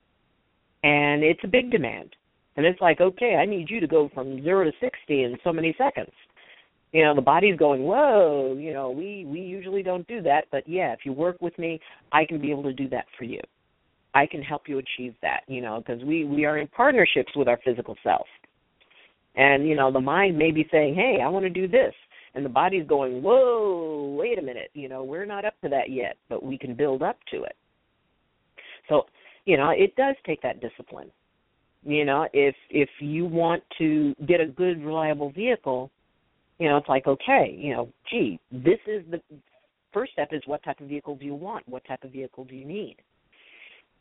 And 0.84 1.24
it's 1.24 1.40
a 1.44 1.48
big 1.48 1.72
demand. 1.72 2.16
And 2.56 2.66
it's 2.66 2.82
like, 2.82 3.02
okay, 3.02 3.36
I 3.36 3.46
need 3.46 3.70
you 3.70 3.80
to 3.80 3.88
go 3.88 4.10
from 4.14 4.44
0 4.44 4.66
to 4.66 4.72
60 4.80 5.24
in 5.24 5.38
so 5.44 5.54
many 5.54 5.76
seconds. 5.78 6.12
You 6.94 7.04
know, 7.04 7.14
the 7.14 7.22
body's 7.22 7.58
going, 7.58 7.84
"Whoa, 7.84 8.56
you 8.58 8.74
know, 8.74 8.90
we 8.90 9.26
we 9.26 9.42
usually 9.42 9.84
don't 9.84 10.08
do 10.08 10.22
that, 10.22 10.46
but 10.52 10.68
yeah, 10.68 10.94
if 10.94 11.00
you 11.04 11.12
work 11.12 11.42
with 11.42 11.58
me, 11.60 11.80
I 12.12 12.26
can 12.26 12.40
be 12.40 12.50
able 12.50 12.64
to 12.64 12.74
do 12.74 12.88
that 12.90 13.06
for 13.18 13.26
you." 13.26 13.42
I 14.14 14.26
can 14.26 14.42
help 14.42 14.68
you 14.68 14.80
achieve 14.80 15.14
that, 15.22 15.42
you 15.48 15.62
know, 15.62 15.80
because 15.80 16.04
we 16.04 16.24
we 16.24 16.46
are 16.46 16.58
in 16.58 16.68
partnerships 16.68 17.36
with 17.36 17.48
our 17.48 17.58
physical 17.64 17.96
self. 18.04 18.26
And 19.36 19.68
you 19.68 19.76
know, 19.76 19.92
the 19.92 20.00
mind 20.00 20.38
may 20.38 20.52
be 20.52 20.68
saying, 20.72 20.96
"Hey, 20.96 21.20
I 21.22 21.28
want 21.28 21.44
to 21.44 21.50
do 21.50 21.68
this." 21.68 21.94
And 22.34 22.46
the 22.46 22.50
body's 22.50 22.88
going, 22.88 23.22
"Whoa, 23.22 24.16
wait 24.18 24.40
a 24.40 24.42
minute, 24.42 24.72
you 24.74 24.88
know, 24.88 25.04
we're 25.04 25.26
not 25.26 25.46
up 25.46 25.60
to 25.62 25.70
that 25.70 25.90
yet, 25.90 26.18
but 26.30 26.42
we 26.42 26.58
can 26.58 26.74
build 26.74 27.04
up 27.04 27.18
to 27.32 27.44
it." 27.44 27.56
So, 28.90 29.06
you 29.46 29.58
know, 29.58 29.70
it 29.70 29.96
does 29.96 30.16
take 30.26 30.42
that 30.42 30.62
discipline. 30.62 31.12
You 31.84 32.06
know, 32.06 32.28
if 32.34 32.56
if 32.70 32.90
you 33.00 33.26
want 33.26 33.64
to 33.78 34.14
get 34.28 34.42
a 34.42 34.46
good 34.46 34.84
reliable 34.84 35.32
vehicle, 35.32 35.90
you 36.60 36.68
know, 36.68 36.78
it's 36.78 36.90
like, 36.90 37.08
okay, 37.08 37.56
you 37.58 37.74
know, 37.74 37.90
gee, 38.10 38.40
this 38.52 38.80
is 38.88 39.04
the 39.10 39.22
first 39.94 40.12
step 40.14 40.30
is 40.32 40.42
what 40.46 40.64
type 40.64 40.80
of 40.82 40.88
vehicle 40.88 41.16
do 41.16 41.26
you 41.26 41.36
want? 41.36 41.68
What 41.68 41.86
type 41.86 42.04
of 42.04 42.12
vehicle 42.12 42.46
do 42.46 42.56
you 42.56 42.66
need? 42.66 42.98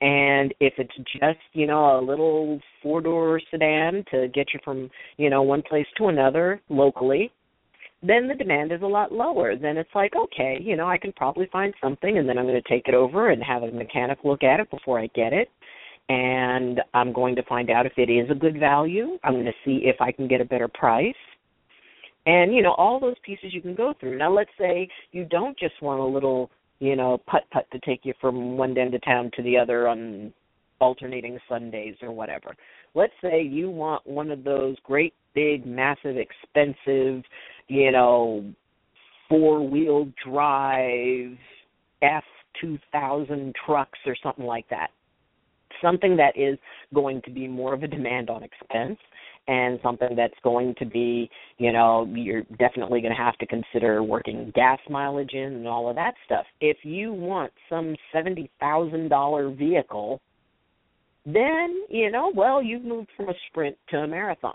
And 0.01 0.53
if 0.61 0.75
it's 0.79 0.95
just, 1.13 1.39
you 1.53 1.67
know, 1.67 1.99
a 1.99 2.03
little 2.03 2.61
four 2.83 3.01
door 3.01 3.41
sedan 3.51 4.05
to 4.11 4.29
get 4.29 4.49
you 4.53 4.61
from, 4.63 4.91
you 5.17 5.31
know, 5.31 5.43
one 5.43 5.63
place 5.63 5.87
to 5.97 6.09
another 6.09 6.61
locally, 6.69 7.31
then 8.07 8.29
the 8.29 8.35
demand 8.35 8.73
is 8.73 8.83
a 8.83 8.87
lot 8.87 9.13
lower. 9.13 9.57
Then 9.57 9.77
it's 9.77 9.95
like, 9.95 10.15
okay, 10.15 10.59
you 10.61 10.77
know, 10.77 10.87
I 10.87 10.99
can 10.99 11.13
probably 11.13 11.49
find 11.53 11.75
something 11.83 12.19
and 12.19 12.29
then 12.29 12.39
I'm 12.39 12.47
going 12.47 12.61
to 12.61 12.69
take 12.69 12.89
it 12.89 12.95
over 12.95 13.31
and 13.31 13.43
have 13.43 13.63
a 13.63 13.71
mechanic 13.71 14.19
look 14.25 14.43
at 14.43 14.61
it 14.61 14.71
before 14.71 15.01
I 15.01 15.09
get 15.15 15.33
it. 15.33 15.49
And 16.09 16.81
I'm 16.95 17.13
going 17.13 17.35
to 17.37 17.43
find 17.45 17.71
out 17.71 17.87
if 17.87 17.93
it 17.97 18.11
is 18.11 18.31
a 18.31 18.35
good 18.35 18.61
value. 18.61 19.19
I'm 19.25 19.33
going 19.33 19.45
to 19.47 19.53
see 19.65 19.81
if 19.85 19.97
I 20.01 20.13
can 20.13 20.29
get 20.29 20.41
a 20.41 20.45
better 20.45 20.69
price. 20.69 21.15
And, 22.27 22.55
you 22.55 22.63
know, 22.63 22.75
all 22.75 23.01
those 23.01 23.17
pieces 23.25 23.53
you 23.53 23.61
can 23.61 23.75
go 23.75 23.95
through. 23.99 24.19
Now, 24.19 24.33
let's 24.33 24.51
say 24.59 24.89
you 25.13 25.25
don't 25.25 25.59
just 25.59 25.81
want 25.83 26.01
a 26.01 26.05
little 26.05 26.51
you 26.79 26.97
know, 26.97 27.19
putt 27.27 27.45
putt 27.53 27.67
to 27.73 27.79
take 27.81 28.01
you 28.05 28.13
from 28.21 28.57
one 28.57 28.77
end 28.77 28.95
of 28.95 29.03
town 29.03 29.31
to 29.37 29.43
the 29.43 29.57
other 29.57 29.89
on 29.89 30.33
alternating 30.79 31.39
Sundays 31.49 31.97
or 32.03 32.13
whatever. 32.13 32.55
Let's 32.95 33.15
say 33.23 33.43
you 33.43 33.71
want 33.71 34.07
one 34.07 34.31
of 34.31 34.45
those 34.45 34.77
great 34.85 35.15
big 35.35 35.67
massive 35.67 36.17
expensive, 36.17 37.23
you 37.69 37.91
know, 37.93 38.45
four-wheel 39.29 40.09
drive 40.25 41.37
F2000 42.03 43.53
trucks 43.65 43.99
or 44.07 44.17
something 44.23 44.45
like 44.45 44.69
that. 44.71 44.91
Something 45.83 46.17
that 46.17 46.39
is 46.39 46.59
going 46.95 47.21
to 47.23 47.31
be 47.31 47.47
more 47.49 47.75
of 47.75 47.83
a 47.83 47.89
demand 47.89 48.31
on 48.31 48.43
expense 48.43 48.99
and 49.49 49.79
something 49.83 50.17
that's 50.17 50.35
going 50.43 50.75
to 50.79 50.85
be, 50.87 51.31
you 51.59 51.73
know, 51.73 52.09
you're 52.13 52.43
definitely 52.59 53.01
going 53.01 53.15
to 53.15 53.23
have 53.23 53.37
to 53.39 53.47
consider 53.47 54.03
working 54.03 54.51
gas 54.55 54.79
mileage 54.91 55.33
in 55.35 55.55
and 55.55 55.69
all 55.69 55.89
of 55.89 55.97
that 55.97 56.15
stuff. 56.25 56.45
If 56.61 56.79
you 56.83 57.13
want 57.13 57.53
some 57.69 57.95
$70,000 58.15 59.59
vehicle, 59.59 60.21
then, 61.25 61.85
you 61.89 62.11
know, 62.11 62.33
well, 62.35 62.63
you've 62.63 62.85
moved 62.85 63.09
from 63.17 63.29
a 63.29 63.35
sprint 63.49 63.77
to 63.91 63.99
a 63.99 64.07
marathon. 64.07 64.55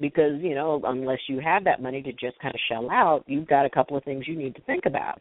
Because, 0.00 0.40
you 0.40 0.54
know, 0.54 0.80
unless 0.84 1.18
you 1.28 1.40
have 1.40 1.64
that 1.64 1.82
money 1.82 2.02
to 2.02 2.12
just 2.12 2.38
kind 2.40 2.54
of 2.54 2.60
shell 2.68 2.88
out, 2.90 3.24
you've 3.26 3.48
got 3.48 3.66
a 3.66 3.70
couple 3.70 3.96
of 3.96 4.04
things 4.04 4.28
you 4.28 4.36
need 4.36 4.54
to 4.54 4.62
think 4.62 4.86
about 4.86 5.18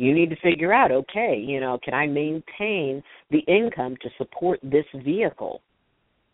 you 0.00 0.14
need 0.14 0.30
to 0.30 0.36
figure 0.36 0.72
out 0.72 0.92
okay 0.92 1.42
you 1.44 1.58
know 1.58 1.76
can 1.82 1.92
i 1.92 2.06
maintain 2.06 3.02
the 3.32 3.40
income 3.48 3.96
to 4.00 4.08
support 4.16 4.60
this 4.62 4.84
vehicle 5.04 5.60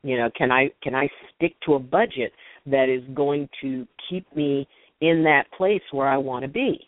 you 0.05 0.19
know, 0.19 0.31
can 0.37 0.53
I 0.53 0.71
can 0.83 0.95
I 0.95 1.09
stick 1.35 1.55
to 1.65 1.75
a 1.75 1.79
budget 1.79 2.33
that 2.67 2.89
is 2.91 3.03
going 3.15 3.49
to 3.63 3.89
keep 4.09 4.27
me 4.37 4.69
in 5.01 5.25
that 5.25 5.45
place 5.57 5.81
where 5.93 6.07
I 6.07 6.19
want 6.19 6.43
to 6.43 6.49
be? 6.49 6.87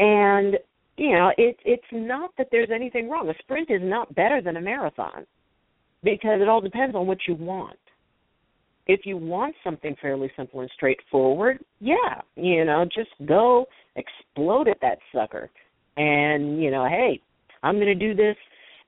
And 0.00 0.58
you 0.96 1.12
know, 1.12 1.30
it 1.38 1.56
it's 1.64 1.84
not 1.92 2.32
that 2.36 2.48
there's 2.50 2.70
anything 2.74 3.08
wrong. 3.08 3.28
A 3.28 3.34
sprint 3.38 3.70
is 3.70 3.80
not 3.80 4.12
better 4.12 4.42
than 4.42 4.56
a 4.56 4.60
marathon 4.60 5.24
because 6.02 6.40
it 6.42 6.48
all 6.48 6.60
depends 6.60 6.96
on 6.96 7.06
what 7.06 7.18
you 7.28 7.36
want. 7.36 7.78
If 8.86 9.00
you 9.04 9.16
want 9.16 9.54
something 9.64 9.96
fairly 10.00 10.30
simple 10.36 10.60
and 10.60 10.70
straightforward, 10.74 11.64
yeah, 11.80 12.20
you 12.36 12.64
know, 12.64 12.84
just 12.84 13.10
go 13.26 13.66
explode 13.96 14.68
at 14.68 14.78
that 14.82 14.98
sucker. 15.12 15.50
And, 15.96 16.62
you 16.62 16.70
know, 16.70 16.86
hey, 16.86 17.20
I'm 17.62 17.76
going 17.76 17.86
to 17.86 17.94
do 17.94 18.14
this 18.14 18.36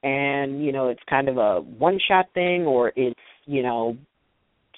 and 0.02 0.64
you 0.64 0.72
know 0.72 0.88
it's 0.88 1.00
kind 1.08 1.28
of 1.28 1.36
a 1.36 1.60
one 1.60 1.98
shot 2.06 2.26
thing 2.32 2.62
or 2.62 2.92
it's 2.96 3.18
you 3.46 3.62
know 3.62 3.96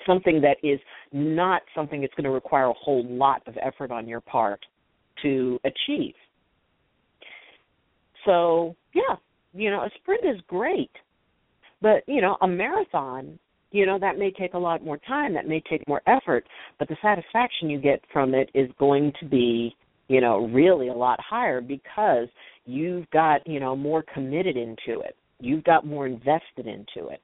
something 0.06 0.40
that 0.40 0.56
is 0.62 0.80
not 1.12 1.62
something 1.74 2.00
that's 2.00 2.14
going 2.14 2.24
to 2.24 2.30
require 2.30 2.66
a 2.66 2.72
whole 2.72 3.04
lot 3.06 3.42
of 3.46 3.54
effort 3.60 3.90
on 3.90 4.08
your 4.08 4.20
part 4.20 4.64
to 5.22 5.60
achieve 5.64 6.14
so 8.24 8.74
yeah 8.94 9.16
you 9.52 9.70
know 9.70 9.80
a 9.80 9.90
sprint 10.00 10.24
is 10.24 10.40
great 10.46 10.92
but 11.82 12.02
you 12.06 12.22
know 12.22 12.36
a 12.40 12.46
marathon 12.46 13.38
you 13.70 13.86
know 13.86 13.98
that 13.98 14.18
may 14.18 14.30
take 14.30 14.54
a 14.54 14.58
lot 14.58 14.84
more 14.84 14.98
time 14.98 15.34
that 15.34 15.46
may 15.46 15.62
take 15.68 15.86
more 15.88 16.02
effort 16.06 16.46
but 16.78 16.88
the 16.88 16.96
satisfaction 17.02 17.68
you 17.68 17.78
get 17.80 18.00
from 18.12 18.34
it 18.34 18.50
is 18.54 18.70
going 18.78 19.12
to 19.20 19.26
be 19.26 19.74
you 20.08 20.20
know 20.20 20.46
really 20.46 20.88
a 20.88 20.94
lot 20.94 21.18
higher 21.20 21.60
because 21.60 22.28
you've 22.68 23.08
got 23.10 23.46
you 23.46 23.58
know 23.58 23.74
more 23.74 24.04
committed 24.14 24.56
into 24.56 25.00
it. 25.00 25.16
You've 25.40 25.64
got 25.64 25.86
more 25.86 26.06
invested 26.06 26.66
into 26.66 27.08
it. 27.08 27.20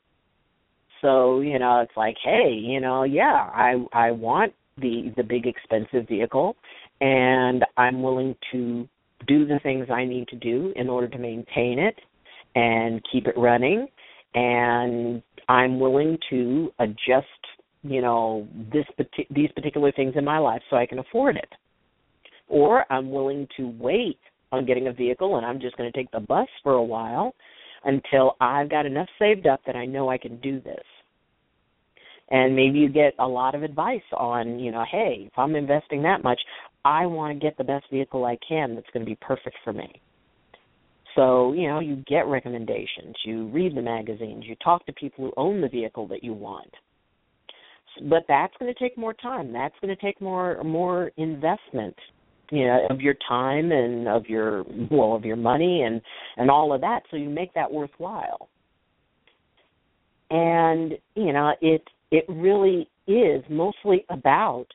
So 1.00 1.40
you 1.40 1.58
know 1.58 1.80
it's 1.80 1.96
like 1.96 2.16
hey 2.22 2.50
you 2.50 2.80
know 2.80 3.02
yeah 3.02 3.50
i 3.52 3.74
i 3.92 4.10
want 4.10 4.52
the 4.78 5.12
the 5.16 5.22
big 5.22 5.46
expensive 5.46 6.08
vehicle 6.08 6.56
and 7.00 7.64
i'm 7.76 8.02
willing 8.02 8.34
to 8.50 8.88
do 9.28 9.46
the 9.46 9.58
things 9.62 9.86
i 9.90 10.04
need 10.04 10.26
to 10.28 10.36
do 10.36 10.72
in 10.76 10.88
order 10.88 11.06
to 11.06 11.18
maintain 11.18 11.78
it 11.78 11.94
and 12.54 13.02
keep 13.12 13.26
it 13.26 13.36
running 13.36 13.86
and 14.34 15.22
i'm 15.48 15.78
willing 15.78 16.18
to 16.30 16.70
adjust 16.78 17.26
you 17.82 18.00
know 18.00 18.46
this 18.72 18.86
these 19.30 19.50
particular 19.52 19.92
things 19.92 20.14
in 20.16 20.24
my 20.24 20.38
life 20.38 20.62
so 20.70 20.76
i 20.76 20.86
can 20.86 20.98
afford 20.98 21.36
it 21.36 21.48
or 22.48 22.90
i'm 22.92 23.10
willing 23.10 23.46
to 23.56 23.72
wait 23.78 24.18
on 24.54 24.64
getting 24.64 24.86
a 24.86 24.92
vehicle 24.92 25.36
and 25.36 25.44
I'm 25.44 25.60
just 25.60 25.76
going 25.76 25.90
to 25.90 25.98
take 25.98 26.10
the 26.10 26.20
bus 26.20 26.48
for 26.62 26.74
a 26.74 26.82
while 26.82 27.34
until 27.84 28.36
I've 28.40 28.70
got 28.70 28.86
enough 28.86 29.08
saved 29.18 29.46
up 29.46 29.60
that 29.66 29.76
I 29.76 29.84
know 29.84 30.08
I 30.08 30.16
can 30.16 30.40
do 30.40 30.60
this. 30.60 30.84
And 32.30 32.56
maybe 32.56 32.78
you 32.78 32.88
get 32.88 33.12
a 33.18 33.26
lot 33.26 33.54
of 33.54 33.62
advice 33.62 34.00
on, 34.16 34.58
you 34.58 34.72
know, 34.72 34.84
hey, 34.90 35.24
if 35.26 35.38
I'm 35.38 35.54
investing 35.56 36.02
that 36.02 36.24
much, 36.24 36.40
I 36.84 37.04
want 37.04 37.38
to 37.38 37.44
get 37.44 37.58
the 37.58 37.64
best 37.64 37.84
vehicle 37.90 38.24
I 38.24 38.38
can 38.48 38.74
that's 38.74 38.86
going 38.94 39.04
to 39.04 39.10
be 39.10 39.18
perfect 39.20 39.56
for 39.62 39.72
me. 39.74 40.00
So, 41.14 41.52
you 41.52 41.68
know, 41.68 41.80
you 41.80 42.02
get 42.09 42.26
recommendations, 42.26 43.14
you 43.25 43.47
read 43.49 43.76
the 43.76 43.83
magazines, 43.83 44.44
you 44.47 44.56
talk 44.56 44.85
to 44.87 44.92
people 44.92 45.26
who 45.26 45.33
own 45.37 45.61
the 45.61 45.68
vehicle 45.68 46.09
that 46.09 46.25
you 46.25 46.33
want. 46.33 46.73
But 48.09 48.25
that's 48.26 48.52
going 48.59 48.73
to 48.73 48.78
take 48.78 48.99
more 48.99 49.14
time. 49.14 49.52
That's 49.52 49.75
going 49.80 49.94
to 49.94 50.02
take 50.02 50.21
more 50.21 50.62
more 50.64 51.12
investment 51.16 51.94
you 52.50 52.66
know 52.66 52.87
of 52.90 53.00
your 53.00 53.14
time 53.26 53.73
and 53.73 54.09
of 54.09 54.26
your 54.26 54.64
well 54.90 55.14
of 55.14 55.25
your 55.25 55.37
money 55.37 55.83
and 55.83 56.00
and 56.37 56.50
all 56.50 56.73
of 56.73 56.80
that. 56.80 57.02
So 57.11 57.16
you 57.16 57.28
make 57.28 57.54
that 57.54 57.71
worthwhile. 57.71 58.49
And 60.30 60.94
you 61.14 61.33
know 61.33 61.52
it 61.61 61.83
it 62.11 62.25
really 62.28 62.88
is 63.06 63.44
mostly 63.49 64.04
about 64.11 64.66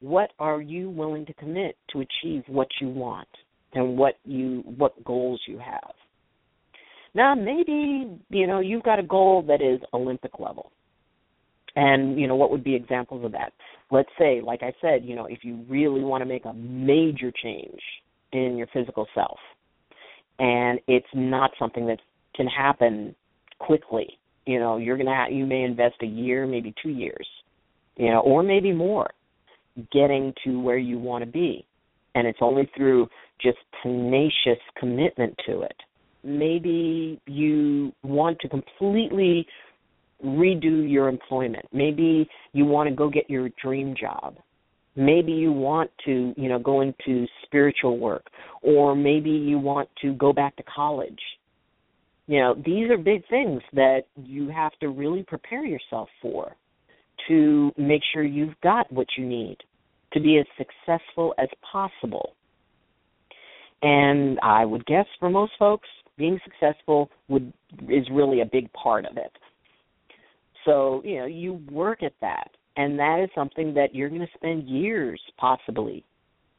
what 0.00 0.32
are 0.38 0.60
you 0.60 0.90
willing 0.90 1.26
to 1.26 1.34
commit 1.34 1.76
to 1.90 2.00
achieve 2.00 2.42
what 2.48 2.68
you 2.80 2.88
want 2.88 3.28
and 3.74 3.96
what 3.96 4.14
you 4.24 4.62
what 4.76 5.02
goals 5.04 5.40
you 5.46 5.58
have. 5.58 5.92
Now 7.14 7.34
maybe 7.34 8.18
you 8.30 8.46
know 8.46 8.60
you've 8.60 8.82
got 8.82 8.98
a 8.98 9.02
goal 9.02 9.42
that 9.48 9.60
is 9.60 9.80
olympic 9.92 10.38
level. 10.38 10.70
And, 11.76 12.20
you 12.20 12.28
know, 12.28 12.36
what 12.36 12.52
would 12.52 12.62
be 12.62 12.74
examples 12.74 13.24
of 13.24 13.32
that? 13.32 13.52
Let's 13.90 14.08
say, 14.16 14.40
like 14.40 14.62
I 14.62 14.72
said, 14.80 15.04
you 15.04 15.16
know, 15.16 15.26
if 15.26 15.40
you 15.42 15.64
really 15.68 16.02
want 16.02 16.22
to 16.22 16.24
make 16.24 16.44
a 16.44 16.52
major 16.52 17.32
change 17.42 17.80
in 18.32 18.56
your 18.56 18.68
physical 18.72 19.08
self, 19.12 19.38
and 20.38 20.78
it's 20.86 21.06
not 21.14 21.50
something 21.58 21.86
that 21.86 21.98
can 22.34 22.46
happen 22.46 23.14
quickly, 23.58 24.18
you 24.46 24.58
know, 24.58 24.76
you're 24.76 24.96
gonna 24.96 25.14
have, 25.14 25.32
you 25.32 25.46
may 25.46 25.62
invest 25.62 25.96
a 26.02 26.06
year, 26.06 26.46
maybe 26.46 26.74
two 26.80 26.90
years, 26.90 27.26
you 27.96 28.10
know, 28.10 28.20
or 28.20 28.42
maybe 28.42 28.72
more, 28.72 29.10
getting 29.92 30.32
to 30.44 30.60
where 30.60 30.78
you 30.78 30.98
want 30.98 31.24
to 31.24 31.30
be, 31.30 31.66
and 32.14 32.26
it's 32.26 32.38
only 32.40 32.70
through 32.76 33.08
just 33.44 33.58
tenacious 33.82 34.60
commitment 34.78 35.34
to 35.46 35.60
it. 35.62 35.76
Maybe 36.24 37.20
you 37.26 37.92
want 38.02 38.38
to 38.40 38.48
completely 38.48 39.46
redo 40.24 40.90
your 40.90 41.08
employment. 41.08 41.66
Maybe 41.72 42.28
you 42.52 42.64
want 42.64 42.88
to 42.88 42.94
go 42.94 43.10
get 43.10 43.28
your 43.28 43.50
dream 43.62 43.94
job. 43.98 44.36
Maybe 44.96 45.32
you 45.32 45.52
want 45.52 45.90
to, 46.06 46.32
you 46.36 46.48
know, 46.48 46.58
go 46.58 46.80
into 46.80 47.26
spiritual 47.44 47.98
work 47.98 48.26
or 48.62 48.94
maybe 48.94 49.30
you 49.30 49.58
want 49.58 49.88
to 50.02 50.14
go 50.14 50.32
back 50.32 50.56
to 50.56 50.62
college. 50.62 51.20
You 52.26 52.40
know, 52.40 52.54
these 52.54 52.90
are 52.90 52.96
big 52.96 53.26
things 53.28 53.60
that 53.74 54.02
you 54.16 54.48
have 54.48 54.72
to 54.80 54.88
really 54.88 55.24
prepare 55.24 55.64
yourself 55.64 56.08
for 56.22 56.56
to 57.28 57.72
make 57.76 58.02
sure 58.12 58.22
you've 58.22 58.58
got 58.62 58.90
what 58.90 59.06
you 59.18 59.26
need 59.26 59.58
to 60.12 60.20
be 60.20 60.38
as 60.38 60.46
successful 60.56 61.34
as 61.38 61.48
possible. 61.70 62.34
And 63.84 64.40
I 64.40 64.64
would 64.64 64.86
guess 64.86 65.04
for 65.20 65.28
most 65.28 65.52
folks, 65.58 65.88
being 66.16 66.40
successful 66.42 67.10
would 67.28 67.52
is 67.90 68.06
really 68.10 68.40
a 68.40 68.46
big 68.46 68.72
part 68.72 69.04
of 69.04 69.18
it. 69.18 69.30
So, 70.64 71.02
you 71.04 71.18
know, 71.18 71.26
you 71.26 71.60
work 71.70 72.02
at 72.02 72.14
that. 72.22 72.50
And 72.76 72.98
that 72.98 73.20
is 73.22 73.28
something 73.34 73.74
that 73.74 73.94
you're 73.94 74.08
going 74.08 74.22
to 74.22 74.26
spend 74.34 74.66
years 74.66 75.20
possibly 75.36 76.02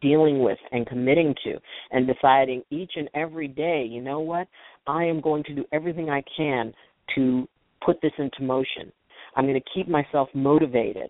dealing 0.02 0.44
with 0.44 0.60
and 0.72 0.86
committing 0.86 1.34
to 1.44 1.56
and 1.92 2.08
deciding 2.08 2.62
each 2.70 2.92
and 2.96 3.10
every 3.16 3.48
day, 3.48 3.84
you 3.90 4.02
know 4.02 4.20
what? 4.20 4.48
I 4.86 5.04
am 5.06 5.20
going 5.20 5.44
to 5.46 5.56
do 5.56 5.66
everything 5.72 6.12
I 6.12 6.24
can 6.38 6.74
to 7.16 7.48
put 7.84 8.00
this 8.02 8.12
into 8.20 8.44
motion. 8.44 8.92
I'm 9.36 9.46
going 9.46 9.60
to 9.60 9.70
keep 9.74 9.88
myself 9.88 10.30
motivated. 10.36 11.10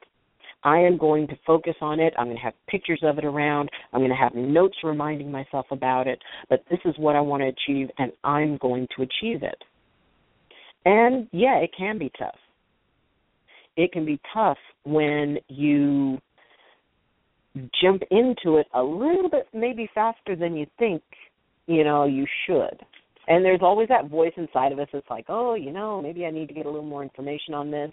I 0.66 0.80
am 0.80 0.98
going 0.98 1.28
to 1.28 1.36
focus 1.48 1.76
on 1.80 2.02
it. 2.02 2.14
I'm 2.18 2.26
going 2.26 2.36
to 2.36 2.44
have 2.44 2.54
pictures 2.68 3.00
of 3.04 3.18
it 3.18 3.24
around. 3.24 3.70
I'm 3.94 4.02
going 4.02 4.10
to 4.10 4.18
have 4.18 4.36
notes 4.36 4.76
reminding 4.84 5.32
myself 5.32 5.68
about 5.72 6.08
it. 6.08 6.20
But 6.50 6.66
this 6.70 6.80
is 6.84 6.96
what 6.98 7.16
I 7.16 7.22
want 7.22 7.44
to 7.44 7.48
achieve, 7.48 7.90
and 7.98 8.12
I'm 8.26 8.58
going 8.58 8.88
to 8.98 9.04
achieve 9.04 9.44
it. 9.44 9.64
And 10.84 11.28
yeah, 11.32 11.56
it 11.60 11.72
can 11.78 11.98
be 11.98 12.12
tough 12.20 12.36
it 13.78 13.92
can 13.92 14.06
be 14.06 14.20
tough 14.34 14.58
when 14.84 15.38
you 15.48 16.18
jump 17.82 18.02
into 18.12 18.58
it 18.58 18.68
a 18.74 18.84
little 18.84 19.30
bit 19.30 19.48
maybe 19.54 19.90
faster 19.94 20.36
than 20.36 20.56
you 20.56 20.66
think 20.78 21.02
you 21.68 21.84
know 21.84 22.06
you 22.06 22.26
should 22.46 22.82
and 23.28 23.46
there's 23.46 23.62
always 23.62 23.88
that 23.88 24.10
voice 24.10 24.34
inside 24.36 24.74
of 24.74 24.80
us 24.80 24.88
that's 24.92 25.10
like 25.10 25.26
oh 25.30 25.56
you 25.56 25.72
know 25.72 26.02
maybe 26.02 26.26
i 26.26 26.32
need 26.32 26.48
to 26.48 26.54
get 26.54 26.66
a 26.66 26.70
little 26.70 26.86
more 26.86 27.02
information 27.02 27.54
on 27.54 27.72
this 27.72 27.92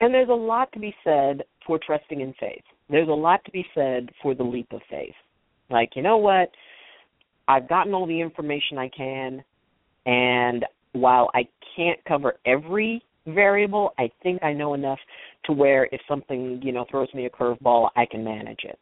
and 0.00 0.12
there's 0.12 0.28
a 0.28 0.32
lot 0.32 0.70
to 0.72 0.78
be 0.78 0.94
said 1.04 1.42
for 1.66 1.78
trusting 1.84 2.20
in 2.20 2.34
faith 2.40 2.62
there's 2.90 3.08
a 3.08 3.12
lot 3.12 3.44
to 3.44 3.50
be 3.50 3.64
said 3.74 4.08
for 4.22 4.34
the 4.34 4.42
leap 4.42 4.68
of 4.72 4.80
faith 4.90 5.14
like 5.70 5.90
you 5.94 6.02
know 6.02 6.16
what 6.16 6.50
i've 7.48 7.68
gotten 7.68 7.94
all 7.94 8.06
the 8.06 8.20
information 8.20 8.78
i 8.78 8.88
can 8.88 9.42
and 10.06 10.64
while 10.92 11.30
i 11.34 11.46
can't 11.76 11.98
cover 12.06 12.34
every 12.46 13.02
variable, 13.34 13.92
I 13.98 14.10
think 14.22 14.42
I 14.42 14.52
know 14.52 14.74
enough 14.74 14.98
to 15.44 15.52
where 15.52 15.88
if 15.92 16.00
something, 16.08 16.60
you 16.62 16.72
know, 16.72 16.86
throws 16.90 17.12
me 17.14 17.26
a 17.26 17.30
curveball, 17.30 17.90
I 17.96 18.06
can 18.06 18.24
manage 18.24 18.60
it. 18.64 18.78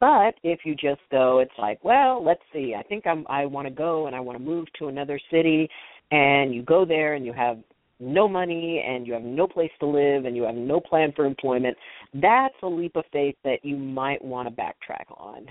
But 0.00 0.34
if 0.42 0.60
you 0.64 0.74
just 0.74 1.00
go, 1.10 1.38
it's 1.38 1.52
like, 1.58 1.82
well, 1.84 2.22
let's 2.22 2.42
see. 2.52 2.74
I 2.78 2.82
think 2.82 3.06
I'm 3.06 3.24
I 3.28 3.46
want 3.46 3.68
to 3.68 3.72
go 3.72 4.06
and 4.06 4.14
I 4.14 4.20
want 4.20 4.38
to 4.38 4.44
move 4.44 4.66
to 4.78 4.88
another 4.88 5.18
city 5.30 5.68
and 6.10 6.54
you 6.54 6.62
go 6.62 6.84
there 6.84 7.14
and 7.14 7.24
you 7.24 7.32
have 7.32 7.58
no 8.00 8.28
money 8.28 8.84
and 8.86 9.06
you 9.06 9.12
have 9.12 9.22
no 9.22 9.46
place 9.46 9.70
to 9.80 9.86
live 9.86 10.24
and 10.24 10.36
you 10.36 10.42
have 10.42 10.54
no 10.54 10.80
plan 10.80 11.12
for 11.14 11.24
employment, 11.24 11.76
that's 12.14 12.54
a 12.62 12.66
leap 12.66 12.96
of 12.96 13.04
faith 13.12 13.36
that 13.44 13.64
you 13.64 13.76
might 13.76 14.24
want 14.24 14.48
to 14.48 14.54
backtrack 14.54 15.04
on. 15.16 15.46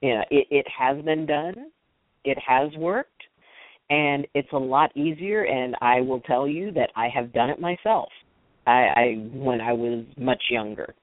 You 0.00 0.14
know, 0.14 0.24
it, 0.30 0.46
it 0.50 0.66
has 0.76 1.02
been 1.04 1.26
done. 1.26 1.70
It 2.24 2.38
has 2.46 2.70
worked 2.76 3.22
and 3.90 4.26
it's 4.34 4.52
a 4.52 4.58
lot 4.58 4.96
easier 4.96 5.44
and 5.44 5.76
i 5.82 6.00
will 6.00 6.20
tell 6.20 6.48
you 6.48 6.70
that 6.70 6.90
i 6.96 7.08
have 7.08 7.32
done 7.32 7.50
it 7.50 7.60
myself 7.60 8.08
i 8.66 8.86
i 8.96 9.14
when 9.32 9.60
i 9.60 9.72
was 9.72 10.04
much 10.16 10.42
younger 10.48 10.94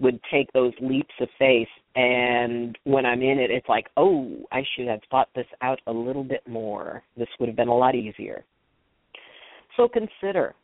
would 0.00 0.20
take 0.30 0.52
those 0.52 0.72
leaps 0.80 1.14
of 1.20 1.28
faith 1.38 1.68
and 1.94 2.76
when 2.84 3.06
i'm 3.06 3.22
in 3.22 3.38
it 3.38 3.50
it's 3.50 3.68
like 3.68 3.86
oh 3.96 4.36
i 4.52 4.62
should 4.74 4.88
have 4.88 5.00
thought 5.10 5.28
this 5.34 5.46
out 5.62 5.80
a 5.86 5.92
little 5.92 6.24
bit 6.24 6.46
more 6.46 7.02
this 7.16 7.28
would 7.38 7.48
have 7.48 7.56
been 7.56 7.68
a 7.68 7.76
lot 7.76 7.94
easier 7.94 8.44
so 9.78 9.88
consider 9.88 10.54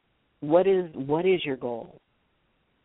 what 0.41 0.67
is 0.67 0.91
what 0.95 1.25
is 1.25 1.43
your 1.43 1.57
goal 1.57 1.99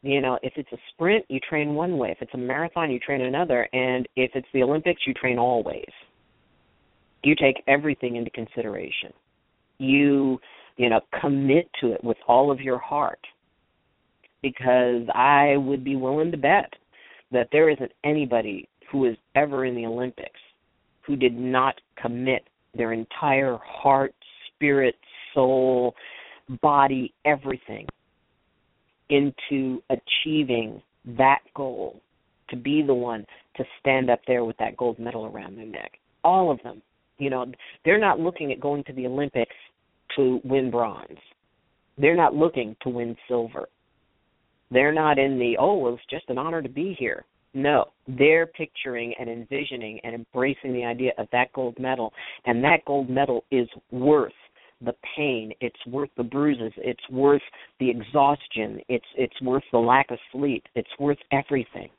you 0.01 0.21
know 0.21 0.39
if 0.41 0.53
it's 0.55 0.71
a 0.71 0.77
sprint 0.93 1.25
you 1.27 1.41
train 1.41 1.75
one 1.75 1.97
way 1.97 2.11
if 2.11 2.17
it's 2.21 2.33
a 2.33 2.37
marathon 2.37 2.89
you 2.89 2.99
train 2.99 3.19
another 3.19 3.67
and 3.73 4.07
if 4.15 4.31
it's 4.33 4.47
the 4.53 4.63
olympics 4.63 5.01
you 5.05 5.13
train 5.13 5.37
always 5.37 5.89
you 7.23 7.35
take 7.35 7.63
everything 7.67 8.15
into 8.15 8.29
consideration. 8.31 9.11
You, 9.77 10.39
you 10.77 10.89
know, 10.89 11.01
commit 11.21 11.69
to 11.81 11.91
it 11.93 12.03
with 12.03 12.17
all 12.27 12.51
of 12.51 12.61
your 12.61 12.79
heart. 12.79 13.19
Because 14.41 15.03
I 15.13 15.57
would 15.57 15.83
be 15.83 15.97
willing 15.97 16.31
to 16.31 16.37
bet 16.37 16.71
that 17.31 17.49
there 17.51 17.69
isn't 17.69 17.91
anybody 18.05 18.69
who 18.89 19.05
is 19.05 19.17
ever 19.35 19.65
in 19.65 19.75
the 19.75 19.85
Olympics 19.85 20.39
who 21.05 21.15
did 21.17 21.37
not 21.37 21.75
commit 22.01 22.47
their 22.73 22.93
entire 22.93 23.57
heart, 23.61 24.13
spirit, 24.55 24.95
soul, 25.33 25.93
body, 26.61 27.13
everything 27.25 27.87
into 29.09 29.81
achieving 29.89 30.81
that 31.17 31.39
goal 31.55 32.01
to 32.49 32.55
be 32.55 32.81
the 32.81 32.93
one 32.93 33.25
to 33.57 33.63
stand 33.79 34.09
up 34.09 34.19
there 34.27 34.45
with 34.45 34.57
that 34.57 34.77
gold 34.77 34.99
medal 34.99 35.25
around 35.25 35.57
their 35.57 35.65
neck. 35.65 35.93
All 36.23 36.51
of 36.51 36.59
them. 36.63 36.81
You 37.17 37.29
know, 37.29 37.45
they're 37.83 37.99
not 37.99 38.19
looking 38.19 38.51
at 38.51 38.61
going 38.61 38.83
to 38.85 38.93
the 38.93 39.05
Olympics 39.05 39.55
to 40.15 40.39
win 40.43 40.71
bronze. 40.71 41.17
They're 41.97 42.15
not 42.15 42.33
looking 42.33 42.75
to 42.81 42.89
win 42.89 43.15
silver. 43.27 43.67
They're 44.71 44.93
not 44.93 45.19
in 45.19 45.37
the, 45.37 45.57
oh, 45.59 45.77
well, 45.77 45.95
it's 45.95 46.03
just 46.09 46.29
an 46.29 46.37
honor 46.37 46.61
to 46.61 46.69
be 46.69 46.95
here. 46.97 47.25
No, 47.53 47.85
they're 48.07 48.45
picturing 48.45 49.13
and 49.19 49.27
envisioning 49.27 49.99
and 50.03 50.13
embracing 50.13 50.71
the 50.71 50.85
idea 50.85 51.11
of 51.17 51.27
that 51.31 51.51
gold 51.51 51.77
medal, 51.79 52.13
and 52.45 52.63
that 52.63 52.85
gold 52.85 53.09
medal 53.09 53.43
is 53.51 53.67
worth 53.91 54.31
the 54.81 54.93
pain, 55.15 55.51
it's 55.59 55.85
worth 55.87 56.09
the 56.17 56.23
bruises, 56.23 56.71
it's 56.77 57.09
worth 57.09 57.41
the 57.79 57.89
exhaustion, 57.89 58.79
it's 58.87 59.05
it's 59.15 59.41
worth 59.41 59.63
the 59.71 59.77
lack 59.77 60.11
of 60.11 60.19
sleep, 60.31 60.63
it's 60.75 60.89
worth 60.99 61.17
everything. 61.31 61.89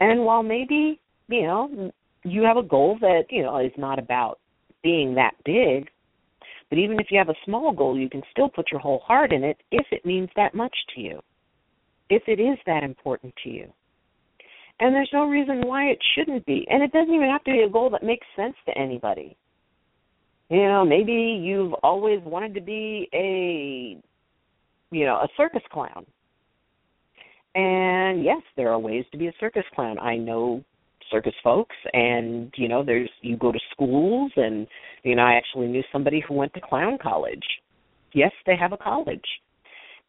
And 0.00 0.24
while 0.24 0.42
maybe, 0.42 1.00
you 1.28 1.42
know, 1.42 1.92
you 2.24 2.42
have 2.42 2.56
a 2.56 2.62
goal 2.62 2.98
that 3.00 3.24
you 3.30 3.42
know 3.42 3.58
is 3.58 3.72
not 3.76 3.98
about 3.98 4.38
being 4.82 5.14
that 5.14 5.34
big 5.44 5.88
but 6.70 6.78
even 6.78 7.00
if 7.00 7.06
you 7.10 7.18
have 7.18 7.28
a 7.28 7.44
small 7.44 7.72
goal 7.72 7.98
you 7.98 8.08
can 8.08 8.22
still 8.30 8.48
put 8.48 8.70
your 8.70 8.80
whole 8.80 9.00
heart 9.00 9.32
in 9.32 9.42
it 9.42 9.56
if 9.72 9.86
it 9.90 10.06
means 10.06 10.28
that 10.36 10.54
much 10.54 10.74
to 10.94 11.00
you 11.00 11.20
if 12.10 12.22
it 12.26 12.40
is 12.40 12.58
that 12.66 12.82
important 12.82 13.34
to 13.44 13.50
you. 13.50 13.72
And 14.80 14.94
there's 14.94 15.10
no 15.12 15.28
reason 15.28 15.62
why 15.66 15.86
it 15.86 15.98
shouldn't 16.14 16.46
be. 16.46 16.66
And 16.70 16.82
it 16.82 16.92
doesn't 16.92 17.12
even 17.12 17.28
have 17.28 17.44
to 17.44 17.52
be 17.52 17.62
a 17.62 17.68
goal 17.68 17.90
that 17.90 18.02
makes 18.02 18.26
sense 18.36 18.54
to 18.66 18.78
anybody 18.78 19.36
you 20.48 20.64
know 20.64 20.84
maybe 20.84 21.12
you've 21.12 21.74
always 21.82 22.20
wanted 22.24 22.54
to 22.54 22.60
be 22.60 23.08
a 23.12 24.00
you 24.94 25.04
know 25.04 25.16
a 25.16 25.28
circus 25.36 25.62
clown 25.72 26.06
and 27.54 28.24
yes 28.24 28.42
there 28.56 28.70
are 28.70 28.78
ways 28.78 29.04
to 29.12 29.18
be 29.18 29.28
a 29.28 29.32
circus 29.40 29.64
clown 29.74 29.98
i 29.98 30.16
know 30.16 30.62
circus 31.10 31.34
folks 31.42 31.76
and 31.92 32.52
you 32.56 32.68
know 32.68 32.84
there's 32.84 33.10
you 33.22 33.36
go 33.36 33.52
to 33.52 33.58
schools 33.72 34.30
and 34.36 34.66
you 35.02 35.14
know 35.14 35.22
I 35.22 35.34
actually 35.34 35.68
knew 35.68 35.82
somebody 35.92 36.22
who 36.26 36.34
went 36.34 36.52
to 36.54 36.60
clown 36.60 36.98
college. 37.00 37.44
Yes, 38.12 38.32
they 38.46 38.56
have 38.56 38.72
a 38.72 38.76
college. 38.76 39.24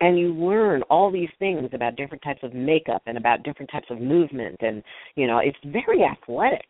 And 0.01 0.17
you 0.17 0.33
learn 0.33 0.81
all 0.83 1.11
these 1.11 1.29
things 1.39 1.69
about 1.73 1.97
different 1.97 2.23
types 2.23 2.39
of 2.41 2.53
makeup 2.53 3.01
and 3.05 3.17
about 3.17 3.43
different 3.43 3.69
types 3.69 3.87
of 3.89 3.99
movement 3.99 4.57
and 4.61 4.83
you 5.15 5.27
know 5.27 5.39
it's 5.39 5.57
very 5.65 6.03
athletic. 6.03 6.65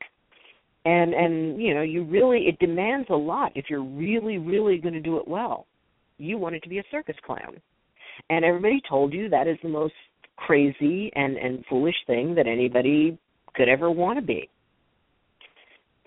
And 0.90 1.14
and 1.14 1.62
you 1.62 1.76
know 1.76 1.84
you 1.84 2.04
really 2.04 2.48
it 2.48 2.58
demands 2.58 3.08
a 3.12 3.16
lot 3.16 3.52
if 3.54 3.66
you're 3.70 3.84
really 3.84 4.40
really 4.40 4.80
going 4.80 4.96
to 4.96 5.00
do 5.00 5.18
it 5.18 5.28
well. 5.28 5.68
You 6.18 6.40
wanted 6.40 6.64
to 6.64 6.70
be 6.70 6.80
a 6.80 6.84
circus 6.90 7.16
clown. 7.24 7.62
And 8.30 8.44
everybody 8.44 8.82
told 8.90 9.14
you 9.14 9.30
that 9.30 9.48
is 9.48 9.58
the 9.62 9.70
most 9.70 9.94
crazy 10.36 11.12
and 11.16 11.38
and 11.38 11.64
foolish 11.70 11.96
thing 12.08 12.34
that 12.36 12.48
anybody 12.48 13.20
could 13.54 13.70
ever 13.70 13.92
want 13.92 14.18
to 14.18 14.26
be. 14.26 14.50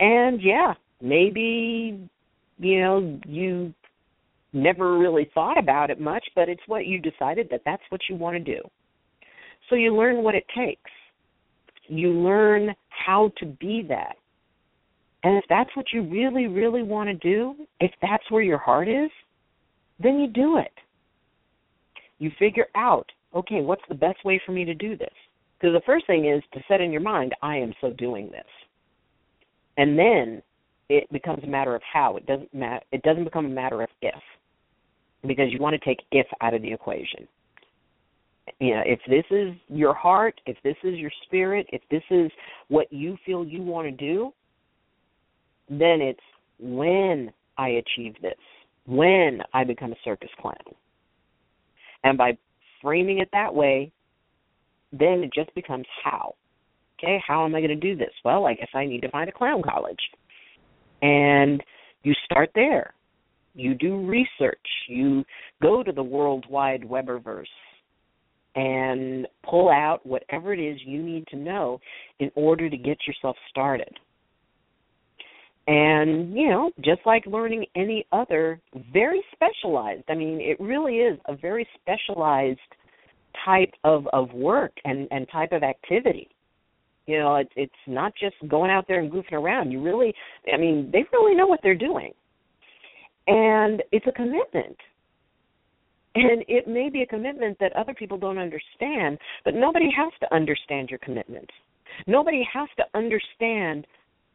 And 0.01 0.42
yeah, 0.42 0.75
maybe 1.01 2.09
you 2.59 2.81
know 2.81 3.21
you 3.25 3.73
never 4.53 4.99
really 4.99 5.31
thought 5.33 5.59
about 5.59 5.90
it 5.90 6.01
much, 6.01 6.25
but 6.35 6.49
it's 6.49 6.62
what 6.66 6.87
you 6.87 6.99
decided 6.99 7.47
that 7.53 7.62
that's 7.64 7.83
what 7.90 8.01
you 8.11 8.16
want 8.16 8.37
to 8.37 8.42
do. 8.42 8.61
So 9.71 9.77
you 9.77 9.97
learn 9.97 10.25
what 10.25 10.35
it 10.35 10.45
takes. 10.57 10.90
You 11.87 12.11
learn 12.11 12.75
how 12.88 13.31
to 13.38 13.47
be 13.47 13.87
that. 13.88 14.16
And 15.24 15.37
if 15.37 15.44
that's 15.48 15.70
what 15.76 15.87
you 15.92 16.02
really, 16.02 16.46
really 16.46 16.82
want 16.82 17.08
to 17.08 17.14
do, 17.14 17.54
if 17.80 17.92
that's 18.00 18.28
where 18.30 18.42
your 18.42 18.58
heart 18.58 18.88
is, 18.88 19.11
then 20.02 20.18
you 20.18 20.26
do 20.26 20.58
it. 20.58 20.72
You 22.18 22.30
figure 22.38 22.66
out, 22.74 23.06
okay, 23.35 23.61
what's 23.61 23.82
the 23.88 23.94
best 23.94 24.24
way 24.24 24.40
for 24.44 24.52
me 24.52 24.64
to 24.64 24.74
do 24.74 24.96
this? 24.96 25.12
Because 25.58 25.74
the 25.74 25.87
first 25.87 26.06
thing 26.06 26.28
is 26.28 26.42
to 26.54 26.61
set 26.66 26.80
in 26.80 26.90
your 26.90 27.00
mind, 27.00 27.35
I 27.40 27.56
am 27.56 27.72
so 27.80 27.90
doing 27.90 28.30
this. 28.30 28.44
And 29.76 29.98
then 29.98 30.42
it 30.88 31.11
becomes 31.12 31.44
a 31.44 31.46
matter 31.46 31.74
of 31.74 31.82
how. 31.90 32.16
It 32.16 32.26
doesn't 32.26 32.52
matter 32.52 32.85
it 32.90 33.02
doesn't 33.02 33.24
become 33.24 33.46
a 33.46 33.50
matter 33.50 33.82
of 33.82 33.88
if. 34.02 34.14
Because 35.24 35.52
you 35.52 35.61
want 35.61 35.80
to 35.80 35.85
take 35.85 36.00
if 36.11 36.26
out 36.40 36.52
of 36.52 36.62
the 36.62 36.72
equation. 36.72 37.28
You 38.58 38.74
know, 38.74 38.82
if 38.85 38.98
this 39.08 39.24
is 39.30 39.54
your 39.68 39.94
heart, 39.94 40.40
if 40.46 40.56
this 40.64 40.76
is 40.82 40.98
your 40.98 41.12
spirit, 41.24 41.66
if 41.72 41.80
this 41.90 42.02
is 42.11 42.30
what 42.68 42.92
you 42.92 43.16
feel 43.24 43.44
you 43.44 43.62
want 43.62 43.87
to 43.87 43.92
do, 43.92 44.32
then 45.80 46.00
it's 46.00 46.20
when 46.58 47.32
I 47.58 47.68
achieve 47.68 48.14
this, 48.20 48.38
when 48.87 49.40
I 49.52 49.64
become 49.64 49.92
a 49.92 49.96
circus 50.04 50.30
clown. 50.40 50.54
And 52.04 52.18
by 52.18 52.37
framing 52.80 53.18
it 53.20 53.28
that 53.32 53.54
way, 53.54 53.92
then 54.92 55.22
it 55.22 55.30
just 55.35 55.54
becomes 55.54 55.87
how. 56.02 56.35
Okay, 56.98 57.22
how 57.26 57.44
am 57.44 57.54
I 57.54 57.61
going 57.61 57.68
to 57.68 57.76
do 57.76 57.96
this? 57.96 58.12
Well, 58.24 58.46
I 58.46 58.54
guess 58.54 58.68
I 58.74 58.85
need 58.85 59.02
to 59.02 59.11
find 59.11 59.28
a 59.28 59.32
clown 59.32 59.62
college. 59.62 59.98
And 61.00 61.62
you 62.04 62.14
start 62.24 62.50
there. 62.54 62.94
You 63.54 63.74
do 63.74 64.06
research. 64.06 64.58
You 64.88 65.24
go 65.61 65.82
to 65.82 65.92
the 65.92 66.02
World 66.02 66.46
Wide 66.48 66.82
Webiverse 66.82 67.44
and 68.54 69.26
pull 69.48 69.68
out 69.68 70.04
whatever 70.04 70.52
it 70.52 70.61
is 70.61 70.78
you 70.85 71.02
need 71.02 71.26
to 71.28 71.37
know 71.37 71.80
in 72.18 72.30
order 72.35 72.68
to 72.68 72.76
get 72.76 72.98
yourself 73.06 73.37
started. 73.50 73.98
And, 75.68 76.35
you 76.35 76.48
know, 76.48 76.72
just 76.81 77.01
like 77.07 77.25
learning 77.27 77.66
any 77.77 78.05
other 78.11 78.61
very 78.92 79.22
specialized, 79.33 80.05
I 80.09 80.14
mean, 80.14 80.40
it 80.40 80.59
really 80.59 80.96
is 80.96 81.18
a 81.27 81.37
very 81.37 81.66
specialized 81.81 82.59
type 83.44 83.72
of, 83.85 84.07
of 84.12 84.33
work 84.33 84.72
and, 84.85 85.07
and 85.12 85.27
type 85.31 85.53
of 85.53 85.62
activity. 85.62 86.29
You 87.07 87.18
know, 87.18 87.37
it's 87.37 87.51
it's 87.57 87.72
not 87.87 88.12
just 88.18 88.37
going 88.48 88.70
out 88.70 88.87
there 88.87 89.01
and 89.01 89.11
goofing 89.11 89.33
around. 89.33 89.72
You 89.72 89.83
really 89.83 90.14
I 90.53 90.57
mean, 90.57 90.88
they 90.92 91.05
really 91.12 91.35
know 91.35 91.46
what 91.46 91.61
they're 91.62 91.75
doing. 91.75 92.12
And 93.27 93.83
it's 93.90 94.07
a 94.07 94.12
commitment. 94.12 94.77
And 96.14 96.44
it 96.46 96.68
may 96.68 96.90
be 96.90 97.03
a 97.03 97.07
commitment 97.07 97.57
that 97.59 97.75
other 97.75 97.94
people 97.94 98.18
don't 98.18 98.38
understand, 98.38 99.18
but 99.44 99.55
nobody 99.55 99.88
has 99.96 100.12
to 100.20 100.35
understand 100.35 100.90
your 100.90 100.98
commitment. 100.98 101.48
Nobody 102.07 102.46
has 102.53 102.68
to 102.77 102.85
understand 102.94 103.87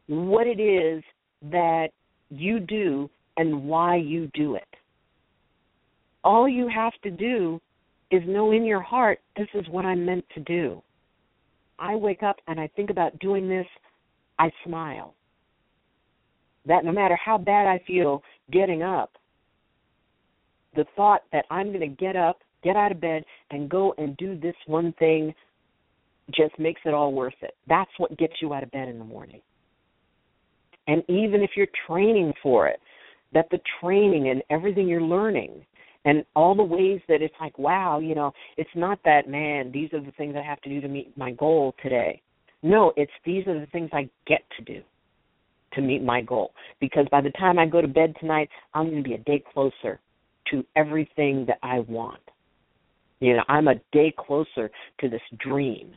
what 0.08 0.46
it 0.46 0.60
is 0.60 1.04
that 1.42 1.88
you 2.30 2.60
do 2.60 3.10
and 3.36 3.64
why 3.64 3.96
you 3.96 4.30
do 4.34 4.54
it. 4.56 4.68
All 6.24 6.48
you 6.48 6.68
have 6.68 6.92
to 7.02 7.10
do 7.10 7.60
is 8.10 8.22
know 8.26 8.52
in 8.52 8.64
your 8.64 8.80
heart, 8.80 9.20
this 9.36 9.48
is 9.54 9.64
what 9.68 9.84
I'm 9.84 10.04
meant 10.04 10.24
to 10.34 10.40
do. 10.40 10.82
I 11.78 11.94
wake 11.94 12.22
up 12.22 12.36
and 12.48 12.58
I 12.58 12.68
think 12.74 12.90
about 12.90 13.18
doing 13.20 13.48
this, 13.48 13.66
I 14.38 14.50
smile. 14.64 15.14
That 16.66 16.84
no 16.84 16.92
matter 16.92 17.18
how 17.22 17.38
bad 17.38 17.66
I 17.66 17.80
feel 17.86 18.22
getting 18.50 18.82
up, 18.82 19.12
the 20.74 20.84
thought 20.96 21.22
that 21.32 21.44
I'm 21.50 21.68
going 21.68 21.80
to 21.80 21.86
get 21.86 22.16
up, 22.16 22.40
get 22.62 22.76
out 22.76 22.92
of 22.92 23.00
bed, 23.00 23.24
and 23.50 23.70
go 23.70 23.94
and 23.96 24.16
do 24.16 24.38
this 24.38 24.56
one 24.66 24.92
thing 24.98 25.34
just 26.34 26.58
makes 26.58 26.80
it 26.84 26.92
all 26.92 27.12
worth 27.12 27.34
it. 27.42 27.54
That's 27.68 27.90
what 27.96 28.18
gets 28.18 28.34
you 28.42 28.52
out 28.52 28.62
of 28.62 28.70
bed 28.70 28.88
in 28.88 28.98
the 28.98 29.04
morning. 29.04 29.40
And 30.88 31.02
even 31.08 31.42
if 31.42 31.50
you're 31.54 31.68
training 31.86 32.32
for 32.42 32.66
it, 32.66 32.80
that 33.32 33.48
the 33.50 33.60
training 33.80 34.30
and 34.30 34.42
everything 34.50 34.88
you're 34.88 35.02
learning 35.02 35.64
and 36.04 36.24
all 36.34 36.54
the 36.54 36.62
ways 36.62 37.00
that 37.08 37.20
it's 37.22 37.34
like, 37.40 37.58
wow, 37.58 37.98
you 37.98 38.14
know, 38.14 38.32
it's 38.56 38.70
not 38.74 38.98
that, 39.04 39.28
man, 39.28 39.70
these 39.70 39.92
are 39.92 40.00
the 40.00 40.12
things 40.12 40.34
I 40.36 40.42
have 40.42 40.60
to 40.62 40.70
do 40.70 40.80
to 40.80 40.88
meet 40.88 41.16
my 41.16 41.32
goal 41.32 41.74
today. 41.82 42.22
No, 42.62 42.92
it's 42.96 43.12
these 43.24 43.46
are 43.46 43.60
the 43.60 43.66
things 43.66 43.90
I 43.92 44.08
get 44.26 44.42
to 44.56 44.64
do 44.64 44.80
to 45.74 45.82
meet 45.82 46.02
my 46.02 46.22
goal. 46.22 46.52
Because 46.80 47.06
by 47.10 47.20
the 47.20 47.30
time 47.32 47.58
I 47.58 47.66
go 47.66 47.82
to 47.82 47.88
bed 47.88 48.14
tonight, 48.18 48.48
I'm 48.74 48.86
going 48.86 49.02
to 49.02 49.08
be 49.08 49.14
a 49.14 49.18
day 49.18 49.44
closer 49.52 50.00
to 50.50 50.64
everything 50.74 51.44
that 51.46 51.58
I 51.62 51.80
want. 51.80 52.22
You 53.20 53.36
know, 53.36 53.44
I'm 53.48 53.68
a 53.68 53.74
day 53.92 54.14
closer 54.16 54.70
to 55.00 55.08
this 55.08 55.20
dream. 55.38 55.92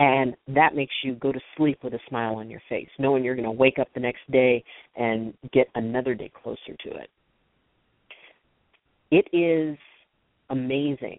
And 0.00 0.34
that 0.48 0.74
makes 0.74 0.94
you 1.04 1.14
go 1.16 1.30
to 1.30 1.38
sleep 1.58 1.78
with 1.84 1.92
a 1.92 1.98
smile 2.08 2.36
on 2.36 2.48
your 2.48 2.62
face, 2.70 2.88
knowing 2.98 3.22
you're 3.22 3.34
going 3.36 3.44
to 3.44 3.50
wake 3.52 3.78
up 3.78 3.88
the 3.92 4.00
next 4.00 4.22
day 4.32 4.64
and 4.96 5.34
get 5.52 5.68
another 5.74 6.14
day 6.14 6.32
closer 6.42 6.74
to 6.84 6.90
it. 6.96 7.10
It 9.10 9.28
is 9.36 9.76
amazing 10.48 11.18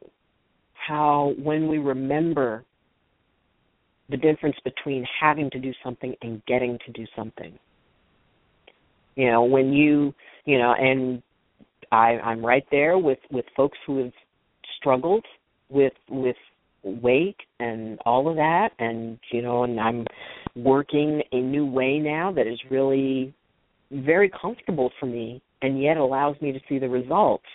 how, 0.73 1.35
when 1.37 1.67
we 1.67 1.77
remember 1.77 2.65
the 4.09 4.17
difference 4.17 4.55
between 4.63 5.05
having 5.21 5.51
to 5.51 5.59
do 5.59 5.71
something 5.83 6.15
and 6.23 6.43
getting 6.47 6.79
to 6.87 6.91
do 6.91 7.05
something, 7.15 7.53
you 9.15 9.29
know, 9.29 9.43
when 9.43 9.71
you, 9.71 10.11
you 10.45 10.57
know, 10.57 10.73
and 10.73 11.21
I, 11.91 12.17
I'm 12.23 12.43
right 12.43 12.65
there 12.71 12.97
with 12.97 13.19
with 13.29 13.45
folks 13.55 13.77
who 13.85 14.03
have 14.03 14.13
struggled 14.79 15.25
with 15.69 15.93
with 16.09 16.35
weight 16.83 17.37
and 17.59 17.99
all 18.05 18.29
of 18.29 18.35
that. 18.35 18.69
And 18.79 19.19
you 19.31 19.41
know 19.41 19.63
and 19.63 19.79
I'm 19.79 20.05
working 20.55 21.21
a 21.31 21.39
new 21.39 21.65
way 21.65 21.99
now 21.99 22.31
that 22.33 22.47
is 22.47 22.59
really 22.69 23.33
very 23.91 24.31
comfortable 24.41 24.91
for 24.99 25.05
me 25.05 25.41
and 25.61 25.81
yet 25.81 25.97
allows 25.97 26.35
me 26.41 26.51
to 26.51 26.59
see 26.67 26.79
the 26.79 26.89
results. 26.89 27.45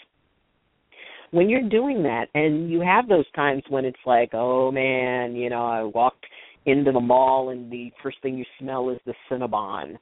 When 1.33 1.49
you're 1.49 1.69
doing 1.69 2.03
that 2.05 2.27
and 2.35 2.71
you 2.71 2.81
have 2.81 3.09
those 3.09 3.31
times 3.35 3.62
when 3.69 3.85
it's 3.85 3.99
like 4.07 4.31
oh 4.33 4.71
man 4.71 5.35
you 5.35 5.51
know 5.51 5.67
I 5.67 5.83
walked 5.83 6.25
into 6.67 6.93
the 6.93 7.01
mall 7.01 7.51
and 7.51 7.71
the 7.71 7.91
first 8.03 8.19
thing 8.23 8.37
you 8.37 8.45
smell 8.59 8.91
is 8.91 8.99
the 9.07 9.15
Cinnabon. 9.31 9.97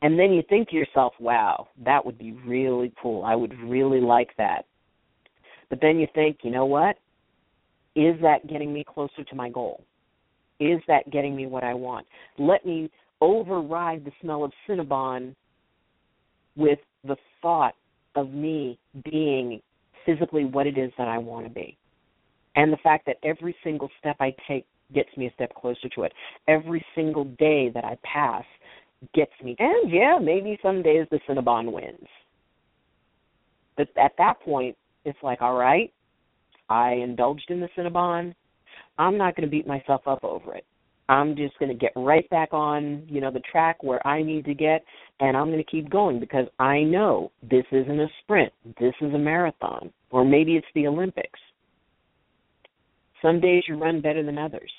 And 0.00 0.18
then 0.18 0.32
you 0.32 0.42
think 0.48 0.68
to 0.70 0.76
yourself 0.76 1.14
wow 1.18 1.68
that 1.84 2.04
would 2.04 2.18
be 2.18 2.32
really 2.46 2.92
cool. 3.00 3.24
I 3.24 3.34
would 3.34 3.54
really 3.64 4.00
like 4.00 4.30
that. 4.38 4.66
But 5.70 5.80
then 5.80 5.98
you 5.98 6.06
think 6.14 6.38
you 6.42 6.50
know 6.50 6.66
what 6.66 6.96
is 7.94 8.20
that 8.22 8.46
getting 8.48 8.72
me 8.72 8.84
closer 8.86 9.24
to 9.24 9.34
my 9.34 9.48
goal? 9.48 9.84
Is 10.60 10.80
that 10.88 11.10
getting 11.10 11.34
me 11.34 11.46
what 11.46 11.64
I 11.64 11.74
want? 11.74 12.06
Let 12.38 12.64
me 12.64 12.90
override 13.20 14.04
the 14.04 14.12
smell 14.20 14.44
of 14.44 14.52
Cinnabon 14.68 15.34
with 16.56 16.78
the 17.04 17.16
thought 17.40 17.74
of 18.14 18.30
me 18.30 18.78
being 19.10 19.60
physically 20.04 20.44
what 20.44 20.66
it 20.66 20.78
is 20.78 20.92
that 20.98 21.08
I 21.08 21.18
want 21.18 21.46
to 21.46 21.50
be. 21.50 21.76
And 22.54 22.72
the 22.72 22.78
fact 22.78 23.06
that 23.06 23.16
every 23.22 23.56
single 23.64 23.88
step 23.98 24.16
I 24.20 24.34
take 24.46 24.66
gets 24.94 25.08
me 25.16 25.26
a 25.26 25.32
step 25.32 25.54
closer 25.54 25.88
to 25.94 26.02
it. 26.02 26.12
Every 26.48 26.84
single 26.94 27.24
day 27.24 27.70
that 27.70 27.84
I 27.84 27.96
pass 28.02 28.44
gets 29.14 29.32
me. 29.42 29.56
And 29.58 29.90
yeah, 29.90 30.18
maybe 30.20 30.58
some 30.62 30.82
days 30.82 31.06
the 31.10 31.18
Cinnabon 31.28 31.72
wins. 31.72 32.08
But 33.76 33.88
at 33.96 34.12
that 34.18 34.40
point, 34.40 34.76
it's 35.04 35.18
like, 35.22 35.40
all 35.40 35.54
right, 35.54 35.92
I 36.68 36.92
indulged 36.92 37.50
in 37.50 37.60
the 37.60 37.68
Cinnabon. 37.76 38.34
I'm 38.98 39.18
not 39.18 39.36
going 39.36 39.48
to 39.48 39.50
beat 39.50 39.66
myself 39.66 40.02
up 40.06 40.24
over 40.24 40.54
it. 40.54 40.64
I'm 41.08 41.36
just 41.36 41.58
going 41.58 41.68
to 41.68 41.76
get 41.76 41.92
right 41.96 42.28
back 42.30 42.52
on, 42.52 43.02
you 43.08 43.20
know, 43.20 43.30
the 43.30 43.42
track 43.50 43.82
where 43.82 44.06
I 44.06 44.22
need 44.22 44.44
to 44.46 44.54
get, 44.54 44.84
and 45.20 45.36
I'm 45.36 45.48
going 45.50 45.62
to 45.62 45.70
keep 45.70 45.90
going 45.90 46.20
because 46.20 46.46
I 46.58 46.80
know 46.82 47.32
this 47.42 47.64
isn't 47.70 48.00
a 48.00 48.06
sprint. 48.22 48.52
This 48.80 48.94
is 49.00 49.12
a 49.12 49.18
marathon, 49.18 49.92
or 50.10 50.24
maybe 50.24 50.56
it's 50.56 50.66
the 50.74 50.86
Olympics. 50.86 51.40
Some 53.20 53.40
days 53.40 53.64
you 53.68 53.76
run 53.76 54.00
better 54.00 54.22
than 54.22 54.38
others. 54.38 54.70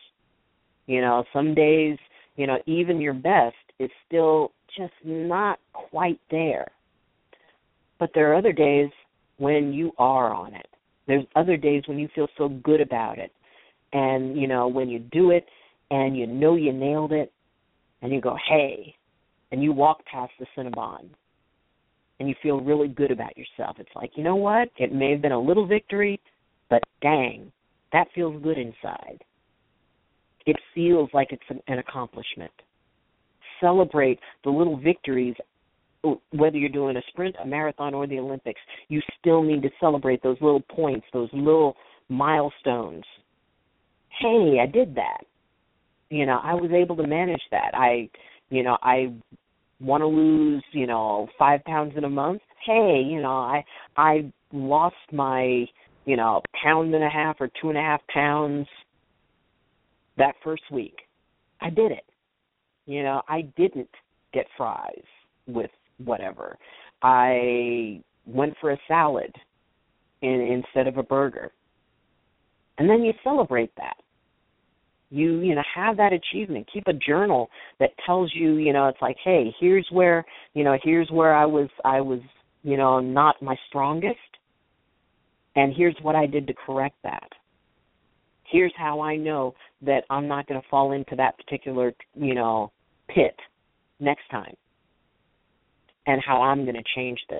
You 0.87 1.01
know, 1.01 1.23
some 1.33 1.53
days, 1.53 1.97
you 2.35 2.47
know, 2.47 2.57
even 2.65 2.99
your 2.99 3.13
best 3.13 3.55
is 3.79 3.89
still 4.07 4.51
just 4.77 4.93
not 5.03 5.59
quite 5.71 6.19
there. 6.31 6.67
But 7.99 8.11
there 8.13 8.31
are 8.31 8.35
other 8.35 8.53
days 8.53 8.89
when 9.37 9.71
you 9.71 9.91
are 9.97 10.33
on 10.33 10.53
it. 10.53 10.67
There's 11.07 11.25
other 11.35 11.57
days 11.57 11.83
when 11.87 11.99
you 11.99 12.07
feel 12.15 12.27
so 12.37 12.49
good 12.49 12.81
about 12.81 13.17
it. 13.17 13.31
And, 13.91 14.39
you 14.39 14.47
know, 14.47 14.67
when 14.67 14.89
you 14.89 14.99
do 14.99 15.31
it 15.31 15.45
and 15.91 16.17
you 16.17 16.25
know 16.25 16.55
you 16.55 16.73
nailed 16.73 17.11
it 17.11 17.31
and 18.01 18.11
you 18.11 18.21
go, 18.21 18.35
hey, 18.49 18.95
and 19.51 19.61
you 19.61 19.71
walk 19.71 20.03
past 20.05 20.31
the 20.39 20.45
Cinnabon 20.57 21.09
and 22.19 22.29
you 22.29 22.35
feel 22.41 22.59
really 22.59 22.87
good 22.87 23.11
about 23.11 23.37
yourself. 23.37 23.77
It's 23.79 23.89
like, 23.95 24.11
you 24.15 24.23
know 24.23 24.35
what? 24.35 24.69
It 24.77 24.93
may 24.93 25.11
have 25.11 25.21
been 25.21 25.31
a 25.31 25.39
little 25.39 25.67
victory, 25.67 26.19
but 26.69 26.81
dang, 27.01 27.51
that 27.91 28.07
feels 28.15 28.41
good 28.41 28.57
inside. 28.57 29.19
It 30.45 30.55
feels 30.73 31.09
like 31.13 31.31
it's 31.31 31.61
an, 31.67 31.79
accomplishment. 31.79 32.51
Celebrate 33.61 34.19
the 34.43 34.49
little 34.49 34.77
victories 34.77 35.35
whether 36.31 36.57
you're 36.57 36.69
doing 36.69 36.97
a 36.97 37.01
sprint, 37.09 37.35
a 37.41 37.45
marathon, 37.45 37.93
or 37.93 38.07
the 38.07 38.19
Olympics, 38.19 38.59
you 38.89 39.01
still 39.19 39.41
need 39.41 39.61
to 39.61 39.69
celebrate 39.79 40.21
those 40.21 40.37
little 40.41 40.61
points, 40.61 41.05
those 41.13 41.29
little 41.33 41.75
milestones. 42.09 43.03
Hey, 44.19 44.59
I 44.61 44.65
did 44.65 44.95
that. 44.95 45.21
You 46.09 46.25
know, 46.25 46.39
I 46.43 46.53
was 46.53 46.71
able 46.71 46.95
to 46.97 47.07
manage 47.07 47.41
that. 47.51 47.71
I, 47.73 48.09
you 48.49 48.63
know, 48.63 48.77
I 48.83 49.13
want 49.79 50.01
to 50.01 50.07
lose, 50.07 50.63
you 50.71 50.87
know, 50.87 51.27
five 51.39 51.63
pounds 51.63 51.93
in 51.97 52.03
a 52.03 52.09
month. 52.09 52.41
Hey, 52.65 53.03
you 53.05 53.21
know, 53.21 53.31
I 53.31 53.63
I 53.97 54.31
lost 54.51 54.95
my, 55.11 55.65
you 56.05 56.15
know, 56.15 56.41
pound 56.63 56.93
and 56.93 57.03
a 57.03 57.09
half 57.09 57.37
or 57.39 57.49
two 57.61 57.69
and 57.69 57.77
a 57.77 57.81
half 57.81 58.01
pounds 58.13 58.67
that 60.17 60.35
first 60.43 60.63
week. 60.71 60.95
I 61.61 61.69
did 61.69 61.91
it. 61.91 62.05
You 62.85 63.03
know, 63.03 63.21
I 63.27 63.41
didn't 63.57 63.89
get 64.33 64.45
fries 64.57 65.03
with 65.47 65.71
whatever. 65.97 66.57
I 67.01 68.01
went 68.25 68.55
for 68.61 68.71
a 68.71 68.77
salad 68.87 69.33
in, 70.21 70.63
instead 70.63 70.87
of 70.87 70.97
a 70.97 71.03
burger. 71.03 71.51
And 72.77 72.89
then 72.89 73.03
you 73.03 73.13
celebrate 73.23 73.71
that. 73.77 73.97
You 75.09 75.41
you 75.41 75.53
know 75.53 75.61
have 75.75 75.97
that 75.97 76.11
achievement. 76.11 76.67
Keep 76.73 76.87
a 76.87 76.93
journal 76.93 77.49
that 77.79 77.91
tells 78.03 78.31
you 78.33 78.55
you 78.55 78.73
know 78.73 78.87
it's 78.87 79.01
like 79.01 79.17
hey 79.23 79.53
here's 79.59 79.87
where 79.91 80.25
you 80.55 80.63
know 80.63 80.75
here's 80.81 81.07
where 81.11 81.35
I 81.35 81.45
was 81.45 81.69
I 81.85 82.01
was 82.01 82.19
you 82.63 82.77
know 82.77 82.99
not 82.99 83.39
my 83.39 83.55
strongest, 83.67 84.17
and 85.55 85.71
here's 85.77 85.95
what 86.01 86.15
I 86.15 86.25
did 86.25 86.47
to 86.47 86.53
correct 86.65 86.95
that. 87.03 87.29
Here's 88.45 88.73
how 88.75 89.01
I 89.01 89.15
know 89.15 89.53
that 89.83 90.03
I'm 90.09 90.27
not 90.27 90.47
going 90.47 90.59
to 90.59 90.67
fall 90.67 90.93
into 90.93 91.15
that 91.17 91.37
particular 91.37 91.93
you 92.15 92.33
know 92.33 92.71
pit 93.07 93.35
next 93.99 94.27
time 94.31 94.55
and 96.05 96.21
how 96.25 96.41
I'm 96.41 96.63
going 96.63 96.75
to 96.75 96.83
change 96.95 97.19
this. 97.29 97.39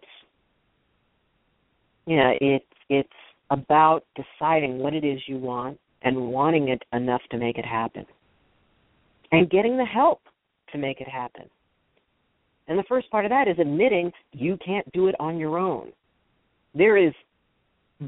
You 2.06 2.18
know, 2.18 2.34
it's 2.42 2.66
it's 2.90 3.10
about 3.50 4.04
deciding 4.16 4.80
what 4.80 4.94
it 4.94 5.04
is 5.04 5.20
you 5.28 5.38
want 5.38 5.80
and 6.02 6.30
wanting 6.30 6.70
it 6.70 6.84
enough 6.92 7.22
to 7.32 7.38
make 7.38 7.58
it 7.58 7.66
happen. 7.66 8.06
And 9.32 9.50
getting 9.50 9.78
the 9.78 9.86
help 9.86 10.22
to 10.72 10.78
make 10.78 11.02
it 11.02 11.08
happen. 11.08 11.50
And 12.68 12.78
the 12.78 12.84
first 12.88 13.10
part 13.10 13.26
of 13.26 13.30
that 13.30 13.48
is 13.48 13.58
admitting 13.60 14.12
you 14.32 14.58
can't 14.66 14.90
do 14.94 15.08
it 15.08 15.16
on 15.20 15.38
your 15.38 15.58
own. 15.58 15.92
There 16.74 16.98
is 16.98 17.14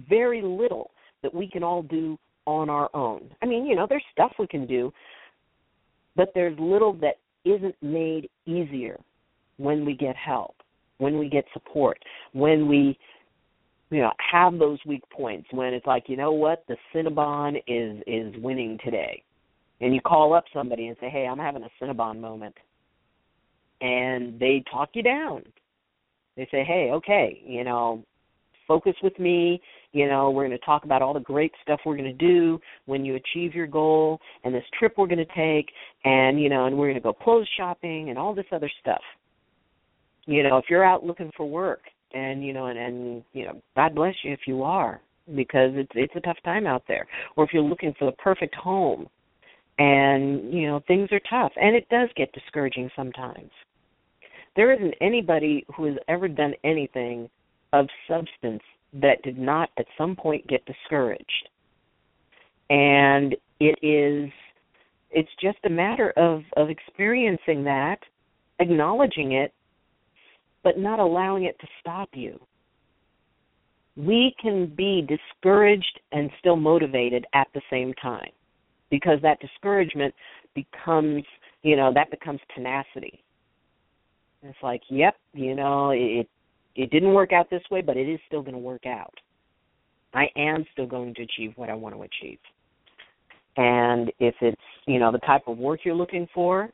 very 0.10 0.42
little 0.42 0.92
that 1.24 1.34
we 1.34 1.50
can 1.50 1.64
all 1.64 1.84
do 1.84 2.18
on 2.46 2.70
our 2.70 2.90
own. 2.94 3.30
I 3.42 3.46
mean, 3.46 3.66
you 3.66 3.76
know, 3.76 3.88
there's 3.88 4.04
stuff 4.12 4.32
we 4.38 4.48
can 4.48 4.66
do, 4.66 4.92
but 6.16 6.32
there's 6.36 6.58
little 6.60 6.94
that 6.94 7.18
isn't 7.44 7.76
made 7.82 8.30
easier 8.46 9.00
when 9.58 9.86
we 9.86 9.94
get 9.94 10.16
help, 10.16 10.56
when 10.98 11.18
we 11.18 11.30
get 11.30 11.46
support, 11.54 11.98
when 12.34 12.68
we 12.68 12.98
you 13.90 14.02
know 14.02 14.12
have 14.32 14.58
those 14.58 14.80
weak 14.86 15.04
points 15.10 15.48
when 15.52 15.74
it's 15.74 15.86
like 15.86 16.06
you 16.08 16.18
know 16.18 16.32
what? 16.32 16.64
The 16.68 16.76
cinnabon 16.94 17.58
is 17.68 18.02
is 18.08 18.42
winning 18.42 18.78
today. 18.84 19.24
And 19.82 19.94
you 19.94 20.00
call 20.02 20.34
up 20.34 20.46
somebody 20.54 20.88
and 20.88 20.98
say 21.00 21.10
hey 21.10 21.28
i'm 21.28 21.38
having 21.38 21.64
a 21.64 21.84
cinnabon 21.84 22.20
moment. 22.20 22.56
And 23.82 24.40
they 24.40 24.64
talk 24.72 24.90
you 24.94 25.04
down. 25.04 25.44
They 26.36 26.48
say 26.52 26.64
hey 26.64 26.90
okay 26.94 27.42
you 27.46 27.64
know 27.64 28.04
focus 28.68 28.96
with 29.04 29.18
me. 29.20 29.62
You 29.92 30.10
know 30.10 30.32
we're 30.32 30.48
going 30.48 30.58
to 30.58 30.66
talk 30.66 30.84
about 30.84 31.02
all 31.02 31.14
the 31.14 31.20
great 31.20 31.52
stuff 31.62 31.80
we're 31.86 31.98
going 31.98 32.18
to 32.18 32.28
do 32.28 32.60
when 32.86 33.06
you 33.06 33.16
achieve 33.16 33.54
your 33.54 33.68
goal 33.68 34.20
and 34.44 34.54
this 34.54 34.64
trip 34.80 34.96
we're 34.98 35.08
going 35.08 35.26
to 35.26 35.36
take 35.36 35.72
and 36.04 36.42
you 36.42 36.50
know 36.50 36.66
and 36.66 36.76
we're 36.76 36.88
going 36.88 36.96
to 36.96 37.02
go 37.02 37.14
clothes 37.14 37.48
shopping 37.56 38.10
and 38.10 38.18
all 38.18 38.34
this 38.34 38.46
other 38.52 38.72
stuff 38.82 39.02
you 40.26 40.44
know 40.44 40.58
if 40.58 40.66
you're 40.70 40.86
out 40.86 41.06
looking 41.06 41.32
for 41.36 41.46
work 41.46 41.82
and 42.14 42.46
you 42.46 42.54
know 42.54 42.68
and 42.68 42.78
and 42.80 43.24
you 43.34 43.46
know 43.46 43.62
god 43.76 43.96
bless 43.96 44.16
you 44.24 44.32
if 44.32 44.42
you 44.48 44.64
are 44.64 45.02
because 45.34 45.72
it's 45.74 45.92
it's 45.96 46.16
a 46.16 46.20
tough 46.20 46.38
time 46.44 46.68
out 46.68 46.84
there. 46.88 47.08
Or 47.36 47.44
if 47.44 47.52
you're 47.54 47.64
looking 47.64 47.94
for 47.98 48.06
the 48.06 48.18
perfect 48.18 48.56
home 48.56 49.08
and 49.78 50.54
you 50.54 50.68
know 50.68 50.82
things 50.88 51.10
are 51.12 51.22
tough. 51.30 51.52
And 51.56 51.76
it 51.76 51.88
does 51.90 52.10
get 52.16 52.32
discouraging 52.34 52.90
sometimes. 52.96 53.52
There 54.56 54.72
isn't 54.72 54.94
anybody 55.02 55.66
who 55.76 55.86
has 55.86 55.96
ever 56.08 56.28
done 56.28 56.54
anything 56.64 57.30
of 57.74 57.88
substance 58.08 58.62
that 58.94 59.22
did 59.24 59.38
not 59.38 59.70
at 59.78 59.86
some 59.98 60.16
point 60.16 60.48
get 60.48 60.66
discouraged. 60.66 61.50
And 62.70 63.36
it 63.60 63.78
is 63.82 64.32
it's 65.12 65.30
just 65.42 65.58
a 65.66 65.70
matter 65.70 66.12
of 66.18 66.42
of 66.56 66.70
experiencing 66.70 67.64
that 67.64 67.98
acknowledging 68.60 69.34
it 69.34 69.54
but 70.66 70.80
not 70.80 71.00
allowing 71.00 71.44
it 71.44 71.58
to 71.60 71.68
stop 71.80 72.10
you. 72.14 72.38
We 73.96 74.36
can 74.42 74.66
be 74.76 75.08
discouraged 75.08 76.02
and 76.12 76.30
still 76.40 76.58
motivated 76.58 77.26
at 77.34 77.48
the 77.54 77.62
same 77.70 77.94
time 77.94 78.32
because 78.90 79.20
that 79.22 79.40
discouragement 79.40 80.14
becomes, 80.56 81.24
you 81.62 81.78
know, 81.78 81.94
that 81.94 82.10
becomes 82.10 82.42
tenacity. 82.54 83.24
It's 84.42 84.58
like, 84.62 84.82
yep, 84.90 85.16
you 85.34 85.56
know, 85.56 85.92
it 85.92 86.28
it 86.76 86.90
didn't 86.90 87.14
work 87.14 87.32
out 87.32 87.50
this 87.50 87.64
way, 87.72 87.82
but 87.82 87.96
it 87.96 88.10
is 88.10 88.20
still 88.28 88.42
going 88.42 88.54
to 88.54 88.60
work 88.60 88.86
out. 88.86 89.14
I 90.14 90.26
am 90.36 90.66
still 90.74 90.88
going 90.88 91.14
to 91.14 91.22
achieve 91.22 91.54
what 91.56 91.70
I 91.70 91.74
want 91.74 91.96
to 91.96 92.02
achieve. 92.02 92.40
And 93.56 94.12
if 94.20 94.36
it's, 94.42 94.62
you 94.86 95.00
know, 95.00 95.12
the 95.12 95.20
type 95.20 95.44
of 95.48 95.58
work 95.58 95.82
you're 95.84 95.96
looking 95.96 96.28
for, 96.34 96.70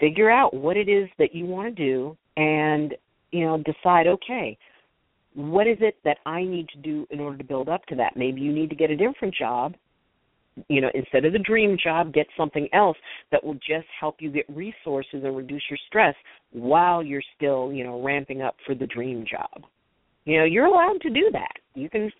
figure 0.00 0.30
out 0.30 0.54
what 0.54 0.76
it 0.76 0.88
is 0.88 1.08
that 1.18 1.34
you 1.34 1.46
want 1.46 1.74
to 1.74 1.84
do 1.84 2.16
and 2.36 2.94
you 3.30 3.44
know 3.44 3.58
decide 3.58 4.06
okay 4.06 4.56
what 5.34 5.66
is 5.66 5.78
it 5.80 5.96
that 6.04 6.18
i 6.26 6.42
need 6.42 6.68
to 6.68 6.78
do 6.78 7.06
in 7.10 7.20
order 7.20 7.36
to 7.36 7.44
build 7.44 7.68
up 7.68 7.84
to 7.86 7.94
that? 7.94 8.16
Maybe 8.16 8.40
you 8.40 8.52
need 8.52 8.70
to 8.70 8.76
get 8.76 8.90
a 8.90 8.96
different 8.96 9.34
job 9.34 9.74
you 10.68 10.80
know 10.80 10.90
instead 10.94 11.24
of 11.24 11.32
the 11.32 11.38
dream 11.38 11.76
job 11.82 12.12
get 12.12 12.26
something 12.36 12.68
else 12.72 12.96
that 13.30 13.42
will 13.42 13.54
just 13.54 13.86
help 13.98 14.16
you 14.18 14.30
get 14.30 14.44
resources 14.48 15.22
and 15.24 15.36
reduce 15.36 15.62
your 15.70 15.78
stress 15.86 16.14
while 16.52 17.02
you're 17.02 17.22
still 17.36 17.72
you 17.72 17.84
know 17.84 18.02
ramping 18.02 18.42
up 18.42 18.56
for 18.66 18.74
the 18.74 18.86
dream 18.86 19.24
job. 19.30 19.64
You 20.24 20.38
know 20.38 20.44
you're 20.44 20.66
allowed 20.66 21.00
to 21.02 21.10
do 21.10 21.30
that. 21.32 21.54
You 21.74 21.88
can 21.88 22.10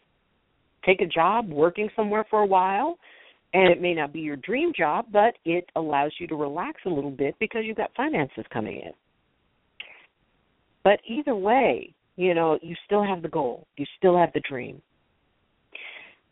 take 0.84 1.00
a 1.00 1.06
job 1.06 1.50
working 1.50 1.88
somewhere 1.96 2.24
for 2.30 2.40
a 2.40 2.46
while 2.46 2.98
and 3.54 3.70
it 3.70 3.80
may 3.80 3.94
not 3.94 4.12
be 4.12 4.20
your 4.20 4.36
dream 4.36 4.72
job 4.76 5.06
but 5.12 5.34
it 5.44 5.68
allows 5.76 6.12
you 6.18 6.26
to 6.26 6.36
relax 6.36 6.80
a 6.86 6.90
little 6.90 7.10
bit 7.10 7.34
because 7.38 7.62
you've 7.64 7.76
got 7.76 7.90
finances 7.96 8.44
coming 8.52 8.76
in 8.76 8.92
but 10.88 11.00
either 11.06 11.34
way, 11.34 11.94
you 12.16 12.32
know, 12.32 12.58
you 12.62 12.74
still 12.86 13.04
have 13.04 13.20
the 13.20 13.28
goal. 13.28 13.66
You 13.76 13.84
still 13.98 14.16
have 14.16 14.32
the 14.32 14.40
dream. 14.48 14.80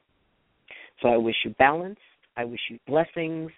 So 1.01 1.09
I 1.09 1.17
wish 1.17 1.37
you 1.47 1.55
balance. 1.59 1.99
I 2.37 2.45
wish 2.45 2.61
you 2.69 2.79
blessings 2.87 3.51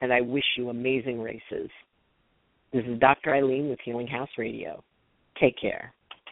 and 0.00 0.14
I 0.14 0.22
wish 0.22 0.44
you 0.56 0.70
amazing 0.70 1.20
races. 1.20 1.68
This 2.72 2.86
is 2.86 2.98
Dr. 3.00 3.32
Ayleen 3.32 3.68
with 3.68 3.80
Healing 3.84 4.06
House 4.06 4.30
Radio. 4.38 4.82
Take 5.38 5.60
care. 5.60 5.92